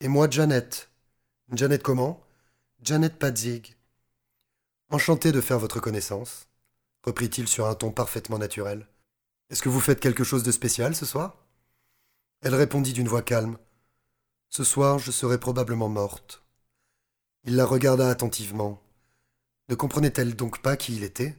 Et 0.00 0.08
moi, 0.08 0.28
Janet. 0.28 0.90
Janet 1.56 1.82
comment? 1.82 2.20
Janet 2.82 3.16
Padzig. 3.16 3.76
Enchanté 4.90 5.30
de 5.30 5.40
faire 5.40 5.60
votre 5.60 5.78
connaissance, 5.78 6.48
reprit-il 7.04 7.46
sur 7.46 7.66
un 7.66 7.74
ton 7.74 7.92
parfaitement 7.92 8.38
naturel. 8.38 8.88
Est-ce 9.50 9.62
que 9.62 9.68
vous 9.68 9.80
faites 9.80 10.00
quelque 10.00 10.24
chose 10.24 10.42
de 10.42 10.50
spécial 10.50 10.96
ce 10.96 11.06
soir? 11.06 11.36
Elle 12.42 12.56
répondit 12.56 12.92
d'une 12.92 13.06
voix 13.06 13.22
calme. 13.22 13.56
Ce 14.48 14.64
soir, 14.64 14.98
je 14.98 15.12
serai 15.12 15.38
probablement 15.38 15.88
morte. 15.88 16.42
Il 17.44 17.54
la 17.54 17.66
regarda 17.66 18.08
attentivement. 18.08 18.82
Ne 19.68 19.76
comprenait-elle 19.76 20.34
donc 20.34 20.60
pas 20.60 20.76
qui 20.76 20.96
il 20.96 21.04
était? 21.04 21.36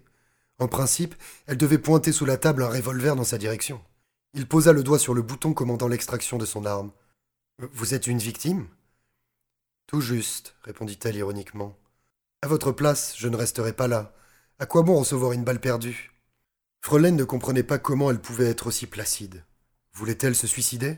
En 0.59 0.69
principe, 0.69 1.15
elle 1.47 1.57
devait 1.57 1.77
pointer 1.77 2.13
sous 2.13 2.25
la 2.25 2.37
table 2.37 2.63
un 2.63 2.69
revolver 2.69 3.17
dans 3.17 3.25
sa 3.25 3.37
direction. 3.37 3.83
Il 4.33 4.47
posa 4.47 4.71
le 4.71 4.83
doigt 4.83 4.99
sur 4.99 5.13
le 5.13 5.21
bouton 5.21 5.53
commandant 5.53 5.89
l'extraction 5.89 6.37
de 6.37 6.45
son 6.45 6.65
arme. 6.65 6.91
Vous 7.73 7.93
êtes 7.93 8.07
une 8.07 8.19
victime? 8.19 8.67
Tout 9.87 10.01
juste, 10.01 10.55
répondit-elle 10.63 11.15
ironiquement. 11.15 11.77
À 12.41 12.47
votre 12.47 12.71
place, 12.71 13.15
je 13.17 13.27
ne 13.27 13.35
resterai 13.35 13.73
pas 13.73 13.87
là. 13.87 14.15
À 14.59 14.65
quoi 14.65 14.83
bon 14.83 14.99
recevoir 14.99 15.31
une 15.31 15.43
balle 15.43 15.59
perdue? 15.59 16.11
Frelaine 16.81 17.15
ne 17.15 17.23
comprenait 17.23 17.63
pas 17.63 17.79
comment 17.79 18.11
elle 18.11 18.21
pouvait 18.21 18.49
être 18.49 18.67
aussi 18.67 18.87
placide. 18.87 19.43
Voulait-elle 19.93 20.35
se 20.35 20.47
suicider? 20.47 20.97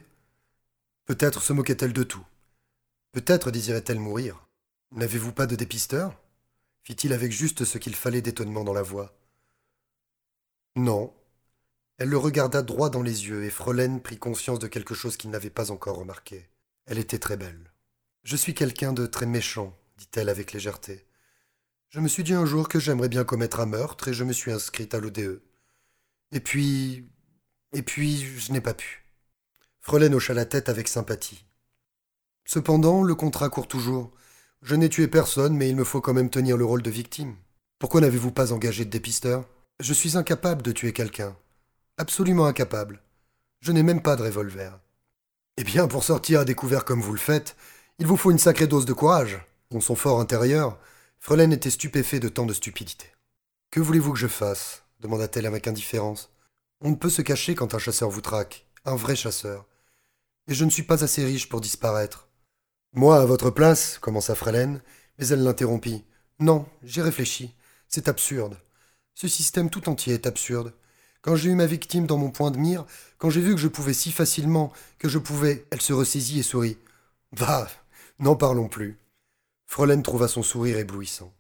Peut-être 1.06 1.42
se 1.42 1.54
moquait-elle 1.54 1.94
de 1.94 2.04
tout. 2.04 2.26
Peut-être 3.14 3.52
désirait-elle 3.52 4.00
mourir. 4.00 4.48
N'avez-vous 4.92 5.32
pas 5.32 5.48
de 5.48 5.56
dépisteur? 5.56 6.20
Fit-il 6.84 7.14
avec 7.14 7.32
juste 7.32 7.66
ce 7.66 7.78
qu'il 7.78 7.96
fallait 7.96 8.22
d'étonnement 8.22 8.64
dans 8.64 8.74
la 8.74 8.82
voix. 8.82 9.18
Non. 10.76 11.14
Elle 11.98 12.10
le 12.10 12.18
regarda 12.18 12.62
droit 12.62 12.90
dans 12.90 13.02
les 13.02 13.28
yeux 13.28 13.44
et 13.44 13.50
Frelaine 13.50 14.02
prit 14.02 14.18
conscience 14.18 14.60
de 14.60 14.68
quelque 14.68 14.94
chose 14.94 15.18
qu'il 15.18 15.30
n'avait 15.30 15.50
pas 15.50 15.72
encore 15.72 15.98
remarqué. 15.98 16.50
Elle 16.86 17.00
était 17.00 17.20
très 17.20 17.38
belle. 17.38 17.72
Je 18.28 18.36
suis 18.36 18.54
quelqu'un 18.54 18.92
de 18.92 19.06
très 19.06 19.26
méchant, 19.26 19.74
dit-elle 19.98 20.28
avec 20.28 20.52
légèreté. 20.52 21.06
Je 21.88 22.02
me 22.02 22.10
suis 22.10 22.26
dit 22.26 22.34
un 22.34 22.46
jour 22.46 22.68
que 22.68 22.78
j'aimerais 22.78 23.08
bien 23.08 23.24
commettre 23.24 23.62
un 23.62 23.66
meurtre 23.66 24.10
et 24.10 24.14
je 24.14 24.26
me 24.26 24.34
suis 24.34 24.52
inscrite 24.52 24.94
à 24.94 25.00
l'ODE. 25.00 25.42
Et 26.34 26.42
puis. 26.42 27.08
Et 27.72 27.84
puis, 27.84 28.18
je 28.38 28.52
n'ai 28.52 28.60
pas 28.60 28.74
pu. 28.74 29.06
Frelaine 29.80 30.14
hocha 30.14 30.34
la 30.34 30.44
tête 30.44 30.68
avec 30.68 30.90
sympathie. 30.90 31.46
Cependant, 32.44 33.02
le 33.02 33.16
contrat 33.16 33.48
court 33.48 33.70
toujours. 33.70 34.12
Je 34.62 34.76
n'ai 34.76 34.90
tué 34.90 35.08
personne, 35.08 35.56
mais 35.56 35.70
il 35.70 35.78
me 35.78 35.86
faut 35.86 36.02
quand 36.02 36.14
même 36.14 36.30
tenir 36.30 36.58
le 36.58 36.66
rôle 36.66 36.82
de 36.82 36.92
victime. 36.92 37.38
Pourquoi 37.80 38.02
n'avez-vous 38.02 38.34
pas 38.34 38.52
engagé 38.52 38.84
de 38.84 38.90
dépisteur? 38.90 39.48
Je 39.80 39.94
suis 39.94 40.18
incapable 40.18 40.64
de 40.64 40.74
tuer 40.74 40.92
quelqu'un. 40.92 41.38
Absolument 41.96 42.48
incapable. 42.48 43.02
Je 43.62 43.72
n'ai 43.72 43.84
même 43.84 44.02
pas 44.02 44.18
de 44.18 44.24
revolver. 44.24 44.78
Eh 45.56 45.64
bien, 45.64 45.88
pour 45.88 46.04
sortir 46.04 46.42
à 46.42 46.46
découvert 46.46 46.84
comme 46.84 47.02
vous 47.02 47.14
le 47.14 47.20
faites, 47.20 47.56
il 48.00 48.06
vous 48.06 48.18
faut 48.18 48.32
une 48.32 48.38
sacrée 48.38 48.68
dose 48.68 48.86
de 48.86 48.94
courage. 48.94 49.40
Dans 49.72 49.82
son 49.82 49.96
fort 49.96 50.20
intérieur, 50.20 50.78
Frelaine 51.20 51.52
était 51.52 51.72
stupéfait 51.72 52.20
de 52.20 52.30
tant 52.30 52.46
de 52.46 52.54
stupidité. 52.54 53.08
Que 53.72 53.80
voulez-vous 53.80 54.14
que 54.14 54.20
je 54.20 54.28
fasse? 54.28 54.84
demanda-t-elle 55.00 55.46
avec 55.46 55.68
indifférence. 55.68 56.30
On 56.82 56.92
ne 56.92 56.96
peut 56.96 57.10
se 57.10 57.22
cacher 57.22 57.56
quand 57.56 57.74
un 57.74 57.80
chasseur 57.80 58.10
vous 58.10 58.22
traque, 58.22 58.66
un 58.86 58.96
vrai 58.96 59.16
chasseur. 59.16 59.66
Et 60.48 60.54
je 60.54 60.64
ne 60.64 60.70
suis 60.70 60.84
pas 60.84 61.04
assez 61.04 61.26
riche 61.26 61.50
pour 61.50 61.60
disparaître. 61.60 62.28
Moi, 62.94 63.20
à 63.20 63.26
votre 63.26 63.50
place, 63.50 63.98
commença 64.00 64.36
Frelaine, 64.36 64.82
mais 65.18 65.28
elle 65.28 65.44
l'interrompit. 65.44 66.04
Non, 66.40 66.66
j'ai 66.84 67.02
réfléchi. 67.02 67.54
C'est 67.88 68.08
absurde. 68.08 68.58
Ce 69.16 69.28
système 69.28 69.70
tout 69.70 69.90
entier 69.90 70.14
est 70.14 70.28
absurde. 70.28 70.74
Quand 71.22 71.36
j'ai 71.36 71.50
eu 71.50 71.56
ma 71.56 71.66
victime 71.66 72.06
dans 72.06 72.18
mon 72.18 72.30
point 72.30 72.52
de 72.52 72.58
mire, 72.58 72.86
quand 73.18 73.30
j'ai 73.32 73.42
vu 73.42 73.56
que 73.56 73.62
je 73.62 73.68
pouvais 73.68 73.94
si 73.94 74.12
facilement, 74.12 74.72
que 75.00 75.10
je 75.10 75.18
pouvais, 75.18 75.66
elle 75.72 75.82
se 75.82 75.94
ressaisit 75.94 76.40
et 76.40 76.44
sourit. 76.44 76.78
Bah, 77.34 77.68
n'en 78.20 78.36
parlons 78.36 78.68
plus. 78.68 78.98
Frelaine 79.66 80.04
trouva 80.04 80.28
son 80.28 80.44
sourire 80.44 80.78
éblouissant. 80.78 81.34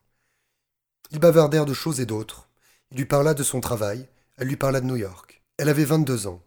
Ils 1.12 1.20
bavardèrent 1.20 1.66
de 1.66 1.74
choses 1.74 2.00
et 2.00 2.06
d'autres. 2.06 2.50
Il 2.92 2.98
lui 2.98 3.06
parla 3.06 3.34
de 3.34 3.44
son 3.44 3.62
travail, 3.62 4.08
elle 4.38 4.48
lui 4.48 4.58
parla 4.58 4.82
de 4.82 4.86
New 4.86 4.96
York. 4.96 5.42
Elle 5.58 5.70
avait 5.70 5.86
vingt-deux 5.86 6.28
ans. 6.28 6.44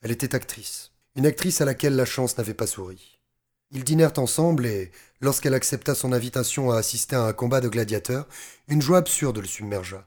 Elle 0.00 0.10
était 0.10 0.34
actrice. 0.34 0.92
Une 1.16 1.26
actrice 1.26 1.60
à 1.60 1.64
laquelle 1.64 1.96
la 1.96 2.04
chance 2.04 2.36
n'avait 2.38 2.54
pas 2.54 2.66
souri. 2.66 3.18
Ils 3.70 3.84
dînèrent 3.84 4.18
ensemble 4.18 4.66
et, 4.66 4.92
lorsqu'elle 5.20 5.54
accepta 5.54 5.94
son 5.94 6.12
invitation 6.12 6.70
à 6.70 6.76
assister 6.78 7.16
à 7.16 7.24
un 7.24 7.32
combat 7.32 7.60
de 7.60 7.68
gladiateurs, 7.68 8.26
une 8.68 8.82
joie 8.82 8.98
absurde 8.98 9.38
le 9.38 9.46
submergea. 9.46 10.06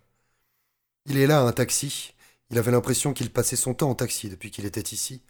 Il 1.06 1.18
est 1.18 1.28
là 1.28 1.42
un 1.42 1.52
taxi. 1.52 2.14
Il 2.50 2.58
avait 2.58 2.72
l'impression 2.72 3.14
qu'il 3.14 3.32
passait 3.32 3.56
son 3.56 3.74
temps 3.74 3.90
en 3.90 3.96
taxi 3.96 4.30
depuis 4.30 4.52
qu'il 4.52 4.66
était 4.66 4.80
ici. 4.82 5.22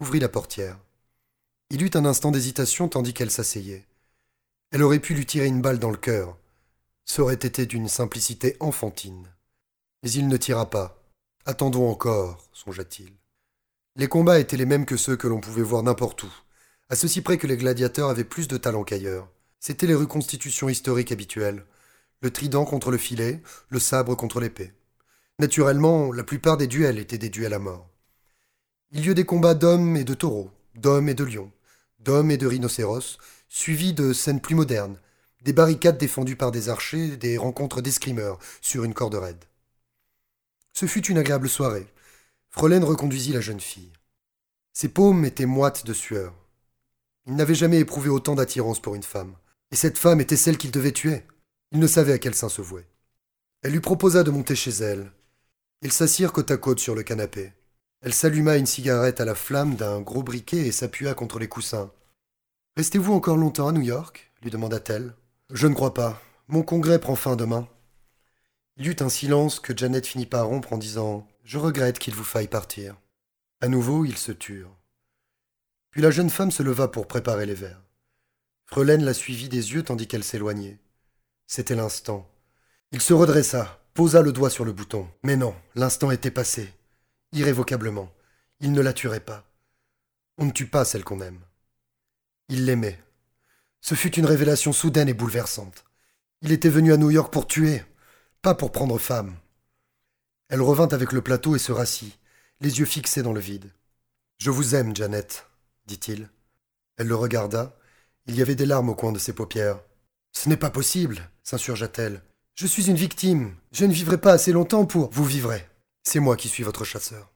Ouvrit 0.00 0.20
la 0.20 0.28
portière. 0.28 0.78
Il 1.72 1.84
eut 1.84 1.90
un 1.94 2.04
instant 2.04 2.32
d'hésitation 2.32 2.88
tandis 2.88 3.14
qu'elle 3.14 3.30
s'asseyait. 3.30 3.86
Elle 4.72 4.82
aurait 4.82 4.98
pu 4.98 5.14
lui 5.14 5.24
tirer 5.24 5.46
une 5.46 5.62
balle 5.62 5.78
dans 5.78 5.92
le 5.92 5.96
cœur. 5.96 6.36
Ça 7.04 7.22
aurait 7.22 7.34
été 7.34 7.64
d'une 7.64 7.86
simplicité 7.86 8.56
enfantine. 8.58 9.28
Mais 10.02 10.10
il 10.10 10.26
ne 10.26 10.36
tira 10.36 10.68
pas. 10.68 11.00
Attendons 11.46 11.88
encore, 11.88 12.42
songea-t-il. 12.52 13.12
Les 13.94 14.08
combats 14.08 14.40
étaient 14.40 14.56
les 14.56 14.66
mêmes 14.66 14.84
que 14.84 14.96
ceux 14.96 15.16
que 15.16 15.28
l'on 15.28 15.40
pouvait 15.40 15.62
voir 15.62 15.84
n'importe 15.84 16.24
où, 16.24 16.32
à 16.88 16.96
ceci 16.96 17.22
près 17.22 17.38
que 17.38 17.46
les 17.46 17.56
gladiateurs 17.56 18.10
avaient 18.10 18.24
plus 18.24 18.48
de 18.48 18.56
talent 18.56 18.82
qu'ailleurs. 18.82 19.28
C'étaient 19.60 19.86
les 19.86 19.94
reconstitutions 19.94 20.68
historiques 20.68 21.12
habituelles. 21.12 21.64
Le 22.20 22.32
trident 22.32 22.64
contre 22.64 22.90
le 22.90 22.98
filet, 22.98 23.42
le 23.68 23.78
sabre 23.78 24.16
contre 24.16 24.40
l'épée. 24.40 24.72
Naturellement, 25.38 26.12
la 26.12 26.24
plupart 26.24 26.56
des 26.56 26.66
duels 26.66 26.98
étaient 26.98 27.16
des 27.16 27.30
duels 27.30 27.54
à 27.54 27.60
mort. 27.60 27.88
Il 28.90 29.04
y 29.04 29.08
eut 29.08 29.14
des 29.14 29.24
combats 29.24 29.54
d'hommes 29.54 29.96
et 29.96 30.04
de 30.04 30.14
taureaux, 30.14 30.50
d'hommes 30.74 31.08
et 31.08 31.14
de 31.14 31.24
lions, 31.24 31.52
d'hommes 32.00 32.30
et 32.30 32.36
de 32.36 32.46
rhinocéros, 32.46 33.18
suivi 33.48 33.92
de 33.92 34.12
scènes 34.12 34.40
plus 34.40 34.54
modernes, 34.54 34.98
des 35.42 35.52
barricades 35.52 35.98
défendues 35.98 36.36
par 36.36 36.50
des 36.50 36.68
archers, 36.68 37.16
des 37.16 37.38
rencontres 37.38 37.80
d'escrimeurs 37.80 38.38
sur 38.60 38.84
une 38.84 38.94
corde 38.94 39.14
raide. 39.14 39.44
Ce 40.72 40.86
fut 40.86 41.06
une 41.06 41.18
agréable 41.18 41.48
soirée. 41.48 41.86
Frelaine 42.50 42.84
reconduisit 42.84 43.32
la 43.32 43.40
jeune 43.40 43.60
fille. 43.60 43.92
Ses 44.72 44.88
paumes 44.88 45.24
étaient 45.24 45.46
moites 45.46 45.86
de 45.86 45.92
sueur. 45.92 46.34
Il 47.26 47.36
n'avait 47.36 47.54
jamais 47.54 47.78
éprouvé 47.78 48.08
autant 48.08 48.34
d'attirance 48.34 48.80
pour 48.80 48.94
une 48.94 49.02
femme. 49.02 49.34
Et 49.70 49.76
cette 49.76 49.98
femme 49.98 50.20
était 50.20 50.36
celle 50.36 50.58
qu'il 50.58 50.70
devait 50.70 50.92
tuer. 50.92 51.24
Il 51.72 51.78
ne 51.78 51.86
savait 51.86 52.12
à 52.12 52.18
quel 52.18 52.34
sein 52.34 52.48
se 52.48 52.62
vouer. 52.62 52.86
Elle 53.62 53.72
lui 53.72 53.80
proposa 53.80 54.22
de 54.22 54.30
monter 54.30 54.56
chez 54.56 54.70
elle. 54.70 55.12
Ils 55.82 55.92
s'assirent 55.92 56.32
côte 56.32 56.50
à 56.50 56.56
côte 56.56 56.80
sur 56.80 56.94
le 56.94 57.02
canapé. 57.02 57.52
Elle 58.02 58.14
s'alluma 58.14 58.56
une 58.56 58.66
cigarette 58.66 59.20
à 59.20 59.26
la 59.26 59.34
flamme 59.34 59.76
d'un 59.76 60.00
gros 60.00 60.22
briquet 60.22 60.66
et 60.66 60.72
s'appuya 60.72 61.12
contre 61.12 61.38
les 61.38 61.48
coussins. 61.48 61.92
Restez-vous 62.76 63.12
encore 63.12 63.36
longtemps 63.36 63.68
à 63.68 63.72
New 63.72 63.82
York? 63.82 64.32
lui 64.42 64.50
demanda-t-elle. 64.50 65.14
Je 65.50 65.66
ne 65.66 65.74
crois 65.74 65.92
pas. 65.92 66.22
Mon 66.48 66.62
congrès 66.62 66.98
prend 66.98 67.14
fin 67.14 67.36
demain. 67.36 67.68
Il 68.78 68.86
y 68.86 68.88
eut 68.88 68.96
un 69.00 69.10
silence 69.10 69.60
que 69.60 69.76
Janet 69.76 70.06
finit 70.06 70.24
par 70.24 70.46
rompre 70.46 70.72
en 70.72 70.78
disant 70.78 71.28
Je 71.44 71.58
regrette 71.58 71.98
qu'il 71.98 72.14
vous 72.14 72.24
faille 72.24 72.48
partir. 72.48 72.96
À 73.60 73.68
nouveau, 73.68 74.06
ils 74.06 74.16
se 74.16 74.32
turent. 74.32 74.74
Puis 75.90 76.00
la 76.00 76.10
jeune 76.10 76.30
femme 76.30 76.50
se 76.50 76.62
leva 76.62 76.88
pour 76.88 77.06
préparer 77.06 77.44
les 77.44 77.54
verres. 77.54 77.82
Frelaine 78.64 79.04
la 79.04 79.12
suivit 79.12 79.50
des 79.50 79.74
yeux 79.74 79.82
tandis 79.82 80.06
qu'elle 80.06 80.24
s'éloignait. 80.24 80.78
C'était 81.46 81.74
l'instant. 81.74 82.30
Il 82.92 83.02
se 83.02 83.12
redressa, 83.12 83.82
posa 83.92 84.22
le 84.22 84.32
doigt 84.32 84.48
sur 84.48 84.64
le 84.64 84.72
bouton. 84.72 85.06
Mais 85.22 85.36
non, 85.36 85.54
l'instant 85.74 86.10
était 86.10 86.30
passé. 86.30 86.72
Irrévocablement. 87.32 88.12
Il 88.60 88.72
ne 88.72 88.80
la 88.80 88.92
tuerait 88.92 89.20
pas. 89.20 89.46
On 90.38 90.46
ne 90.46 90.50
tue 90.50 90.66
pas 90.66 90.84
celle 90.84 91.04
qu'on 91.04 91.20
aime. 91.20 91.40
Il 92.48 92.64
l'aimait. 92.66 92.98
Ce 93.80 93.94
fut 93.94 94.14
une 94.16 94.26
révélation 94.26 94.72
soudaine 94.72 95.08
et 95.08 95.14
bouleversante. 95.14 95.84
Il 96.42 96.52
était 96.52 96.68
venu 96.68 96.92
à 96.92 96.96
New 96.96 97.10
York 97.10 97.32
pour 97.32 97.46
tuer, 97.46 97.82
pas 98.42 98.54
pour 98.54 98.72
prendre 98.72 98.98
femme. 98.98 99.36
Elle 100.48 100.62
revint 100.62 100.88
avec 100.88 101.12
le 101.12 101.22
plateau 101.22 101.54
et 101.54 101.60
se 101.60 101.72
rassit, 101.72 102.18
les 102.60 102.80
yeux 102.80 102.86
fixés 102.86 103.22
dans 103.22 103.32
le 103.32 103.40
vide. 103.40 103.70
Je 104.38 104.50
vous 104.50 104.74
aime, 104.74 104.96
Janet, 104.96 105.46
dit-il. 105.86 106.28
Elle 106.96 107.06
le 107.06 107.14
regarda. 107.14 107.76
Il 108.26 108.34
y 108.36 108.42
avait 108.42 108.54
des 108.56 108.66
larmes 108.66 108.88
au 108.88 108.94
coin 108.94 109.12
de 109.12 109.18
ses 109.18 109.32
paupières. 109.32 109.80
Ce 110.32 110.48
n'est 110.48 110.56
pas 110.56 110.70
possible, 110.70 111.30
s'insurgea-t-elle. 111.44 112.22
Je 112.54 112.66
suis 112.66 112.88
une 112.88 112.96
victime. 112.96 113.54
Je 113.72 113.84
ne 113.84 113.92
vivrai 113.92 114.18
pas 114.18 114.32
assez 114.32 114.52
longtemps 114.52 114.86
pour. 114.86 115.10
Vous 115.10 115.24
vivrez. 115.24 115.69
C'est 116.02 116.20
moi 116.20 116.36
qui 116.36 116.48
suis 116.48 116.62
votre 116.62 116.84
chasseur. 116.84 117.30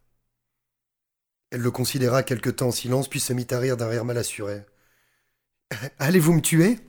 Elle 1.50 1.60
le 1.60 1.70
considéra 1.70 2.22
quelque 2.22 2.50
temps 2.50 2.68
en 2.68 2.72
silence, 2.72 3.08
puis 3.08 3.20
se 3.20 3.32
mit 3.32 3.46
à 3.50 3.58
rire 3.58 3.76
d'un 3.76 3.88
rire 3.88 4.04
mal 4.04 4.18
assuré. 4.18 4.64
Allez-vous 5.98 6.32
me 6.32 6.40
tuer? 6.40 6.80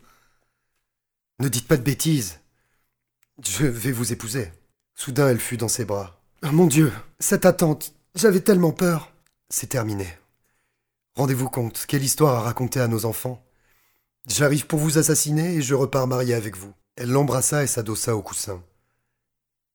Ne 1.40 1.50
dites 1.50 1.68
pas 1.68 1.78
de 1.78 1.84
bêtises. 1.84 2.40
Je 3.44 3.66
vais 3.66 3.92
vous 3.92 4.14
épouser. 4.14 4.52
Soudain, 4.96 5.28
elle 5.30 5.40
fut 5.40 5.58
dans 5.58 5.68
ses 5.68 5.86
bras. 5.86 6.22
Oh, 6.44 6.52
mon 6.52 6.68
Dieu, 6.68 6.92
cette 7.20 7.46
attente, 7.46 7.94
j'avais 8.16 8.40
tellement 8.40 8.72
peur. 8.72 9.12
C'est 9.50 9.68
terminé. 9.68 10.08
Rendez-vous 11.16 11.50
compte, 11.50 11.86
quelle 11.88 12.04
histoire 12.04 12.36
à 12.36 12.42
raconter 12.42 12.80
à 12.80 12.88
nos 12.88 13.06
enfants. 13.06 13.46
J'arrive 14.28 14.66
pour 14.66 14.80
vous 14.80 14.98
assassiner 14.98 15.56
et 15.56 15.62
je 15.62 15.76
repars 15.76 16.08
mariée 16.08 16.34
avec 16.34 16.56
vous. 16.56 16.74
Elle 16.96 17.12
l'embrassa 17.12 17.64
et 17.64 17.68
s'adossa 17.68 18.16
au 18.16 18.22
coussin. 18.22 18.64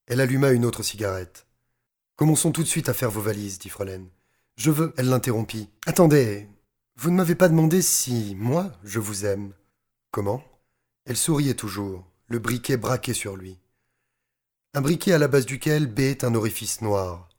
Elle 0.06 0.20
alluma 0.20 0.50
une 0.50 0.64
autre 0.64 0.82
cigarette. 0.82 1.46
Commençons 2.20 2.52
tout 2.52 2.62
de 2.62 2.68
suite 2.68 2.90
à 2.90 2.92
faire 2.92 3.10
vos 3.10 3.22
valises, 3.22 3.58
dit 3.58 3.70
Frelaine. 3.70 4.06
Je 4.58 4.70
veux. 4.70 4.92
Elle 4.98 5.08
l'interrompit. 5.08 5.70
Attendez, 5.86 6.50
vous 6.96 7.10
ne 7.10 7.16
m'avez 7.16 7.34
pas 7.34 7.48
demandé 7.48 7.80
si, 7.80 8.34
moi, 8.36 8.72
je 8.84 8.98
vous 8.98 9.24
aime. 9.24 9.54
Comment? 10.10 10.44
Elle 11.06 11.16
souriait 11.16 11.54
toujours, 11.54 12.04
le 12.28 12.38
briquet 12.38 12.76
braqué 12.76 13.14
sur 13.14 13.36
lui. 13.36 13.58
Un 14.74 14.82
briquet 14.82 15.14
à 15.14 15.18
la 15.18 15.28
base 15.28 15.46
duquel 15.46 15.86
B 15.86 16.00
est 16.00 16.22
un 16.22 16.34
orifice 16.34 16.82
noir. 16.82 17.30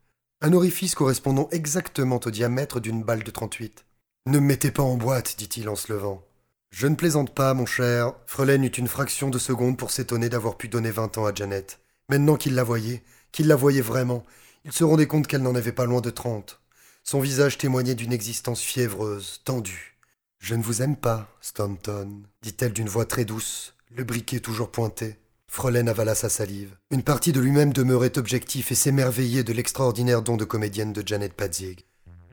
Un 0.41 0.51
orifice 0.51 0.95
correspondant 0.95 1.47
exactement 1.51 2.19
au 2.25 2.31
diamètre 2.31 2.79
d'une 2.79 3.03
balle 3.03 3.21
de 3.21 3.29
38. 3.29 3.85
Ne 4.25 4.39
me 4.39 4.47
mettez 4.47 4.71
pas 4.71 4.81
en 4.81 4.97
boîte, 4.97 5.35
dit-il 5.37 5.69
en 5.69 5.75
se 5.75 5.93
levant. 5.93 6.25
Je 6.71 6.87
ne 6.87 6.95
plaisante 6.95 7.35
pas, 7.35 7.53
mon 7.53 7.67
cher. 7.67 8.13
Frelaine 8.25 8.63
eut 8.63 8.69
une 8.69 8.87
fraction 8.87 9.29
de 9.29 9.37
seconde 9.37 9.77
pour 9.77 9.91
s'étonner 9.91 10.29
d'avoir 10.29 10.57
pu 10.57 10.69
donner 10.69 10.89
vingt 10.89 11.19
ans 11.19 11.27
à 11.27 11.35
Janet. 11.35 11.79
Maintenant 12.09 12.35
qu'il 12.35 12.55
la 12.55 12.63
voyait, 12.63 13.03
qu'il 13.31 13.45
la 13.45 13.55
voyait 13.55 13.81
vraiment, 13.81 14.25
il 14.65 14.71
se 14.71 14.83
rendait 14.83 15.07
compte 15.07 15.27
qu'elle 15.27 15.41
n'en 15.41 15.55
avait 15.55 15.71
pas 15.71 15.85
loin 15.85 16.01
de 16.01 16.09
trente. 16.09 16.61
Son 17.03 17.19
visage 17.19 17.57
témoignait 17.57 17.95
d'une 17.95 18.13
existence 18.13 18.61
fiévreuse, 18.61 19.41
tendue. 19.43 19.97
Je 20.39 20.55
ne 20.55 20.63
vous 20.63 20.81
aime 20.81 20.95
pas, 20.95 21.35
Stanton, 21.41 22.23
dit-elle 22.41 22.73
d'une 22.73 22.89
voix 22.89 23.05
très 23.05 23.25
douce, 23.25 23.75
le 23.95 24.03
briquet 24.03 24.39
toujours 24.39 24.71
pointé. 24.71 25.17
Frolaine 25.47 25.89
avala 25.89 26.15
sa 26.15 26.29
salive. 26.29 26.77
Une 26.91 27.03
partie 27.03 27.33
de 27.33 27.39
lui-même 27.39 27.73
demeurait 27.73 28.17
objectif 28.17 28.71
et 28.71 28.75
s'émerveillait 28.75 29.43
de 29.43 29.51
l'extraordinaire 29.51 30.21
don 30.21 30.37
de 30.37 30.45
comédienne 30.45 30.93
de 30.93 31.05
Janet 31.05 31.33
Padzig. 31.33 31.85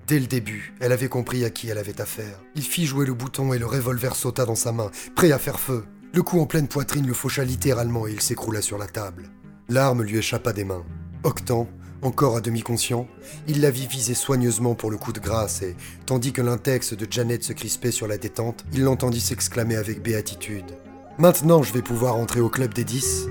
Dès 0.06 0.20
le 0.20 0.26
début, 0.26 0.72
elle 0.80 0.92
avait 0.92 1.08
compris 1.08 1.44
à 1.44 1.50
qui 1.50 1.68
elle 1.68 1.78
avait 1.78 2.00
affaire. 2.00 2.38
Il 2.54 2.62
fit 2.62 2.86
jouer 2.86 3.04
le 3.04 3.14
bouton 3.14 3.52
et 3.52 3.58
le 3.58 3.66
revolver 3.66 4.14
sauta 4.14 4.46
dans 4.46 4.54
sa 4.54 4.72
main, 4.72 4.90
prêt 5.16 5.32
à 5.32 5.38
faire 5.38 5.60
feu. 5.60 5.84
Le 6.14 6.22
coup 6.22 6.40
en 6.40 6.46
pleine 6.46 6.68
poitrine 6.68 7.06
le 7.06 7.12
faucha 7.12 7.44
littéralement 7.44 8.06
et 8.06 8.12
il 8.12 8.20
s'écroula 8.22 8.62
sur 8.62 8.78
la 8.78 8.86
table. 8.86 9.28
L'arme 9.68 10.02
lui 10.02 10.16
échappa 10.16 10.52
des 10.52 10.64
mains. 10.64 10.86
Octan, 11.24 11.68
encore 12.02 12.36
à 12.36 12.40
demi 12.40 12.62
conscient, 12.62 13.06
il 13.46 13.60
la 13.60 13.70
vit 13.70 13.86
viser 13.86 14.14
soigneusement 14.14 14.74
pour 14.74 14.90
le 14.90 14.96
coup 14.96 15.12
de 15.12 15.20
grâce 15.20 15.62
et, 15.62 15.76
tandis 16.06 16.32
que 16.32 16.42
l'index 16.42 16.94
de 16.94 17.06
Janet 17.10 17.42
se 17.42 17.52
crispait 17.52 17.90
sur 17.90 18.06
la 18.06 18.18
détente, 18.18 18.64
il 18.72 18.82
l'entendit 18.82 19.20
s'exclamer 19.20 19.76
avec 19.76 20.02
béatitude. 20.02 20.64
Maintenant 21.18 21.62
je 21.62 21.72
vais 21.72 21.82
pouvoir 21.82 22.16
entrer 22.16 22.40
au 22.40 22.48
club 22.48 22.72
des 22.74 22.84
dix. 22.84 23.26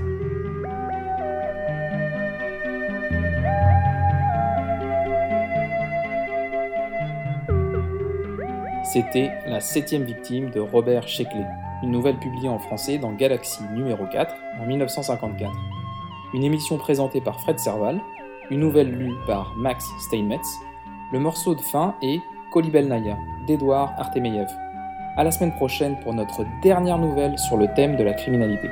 C'était 8.91 9.31
la 9.45 9.59
septième 9.59 10.03
victime 10.03 10.49
de 10.49 10.59
Robert 10.59 11.07
Sheckley, 11.07 11.45
une 11.83 11.91
nouvelle 11.91 12.17
publiée 12.19 12.49
en 12.49 12.57
français 12.57 12.97
dans 12.97 13.11
Galaxy 13.11 13.61
numéro 13.73 14.05
4 14.11 14.33
en 14.59 14.65
1954. 14.65 15.51
Une 16.33 16.43
émission 16.43 16.77
présentée 16.77 17.21
par 17.21 17.39
Fred 17.41 17.59
Serval, 17.59 18.01
une 18.49 18.59
nouvelle 18.61 18.91
lue 18.91 19.15
par 19.25 19.53
Max 19.57 19.85
Steinmetz, 19.99 20.59
le 21.11 21.19
morceau 21.19 21.55
de 21.55 21.61
fin 21.61 21.95
est 22.01 22.21
Kolibelnaya 22.51 23.17
d'Edouard 23.45 23.93
Artemeyev. 23.97 24.47
À 25.15 25.23
la 25.23 25.31
semaine 25.31 25.53
prochaine 25.53 25.99
pour 25.99 26.13
notre 26.13 26.45
dernière 26.61 26.97
nouvelle 26.97 27.37
sur 27.37 27.57
le 27.57 27.67
thème 27.75 27.95
de 27.95 28.03
la 28.03 28.13
criminalité. 28.13 28.69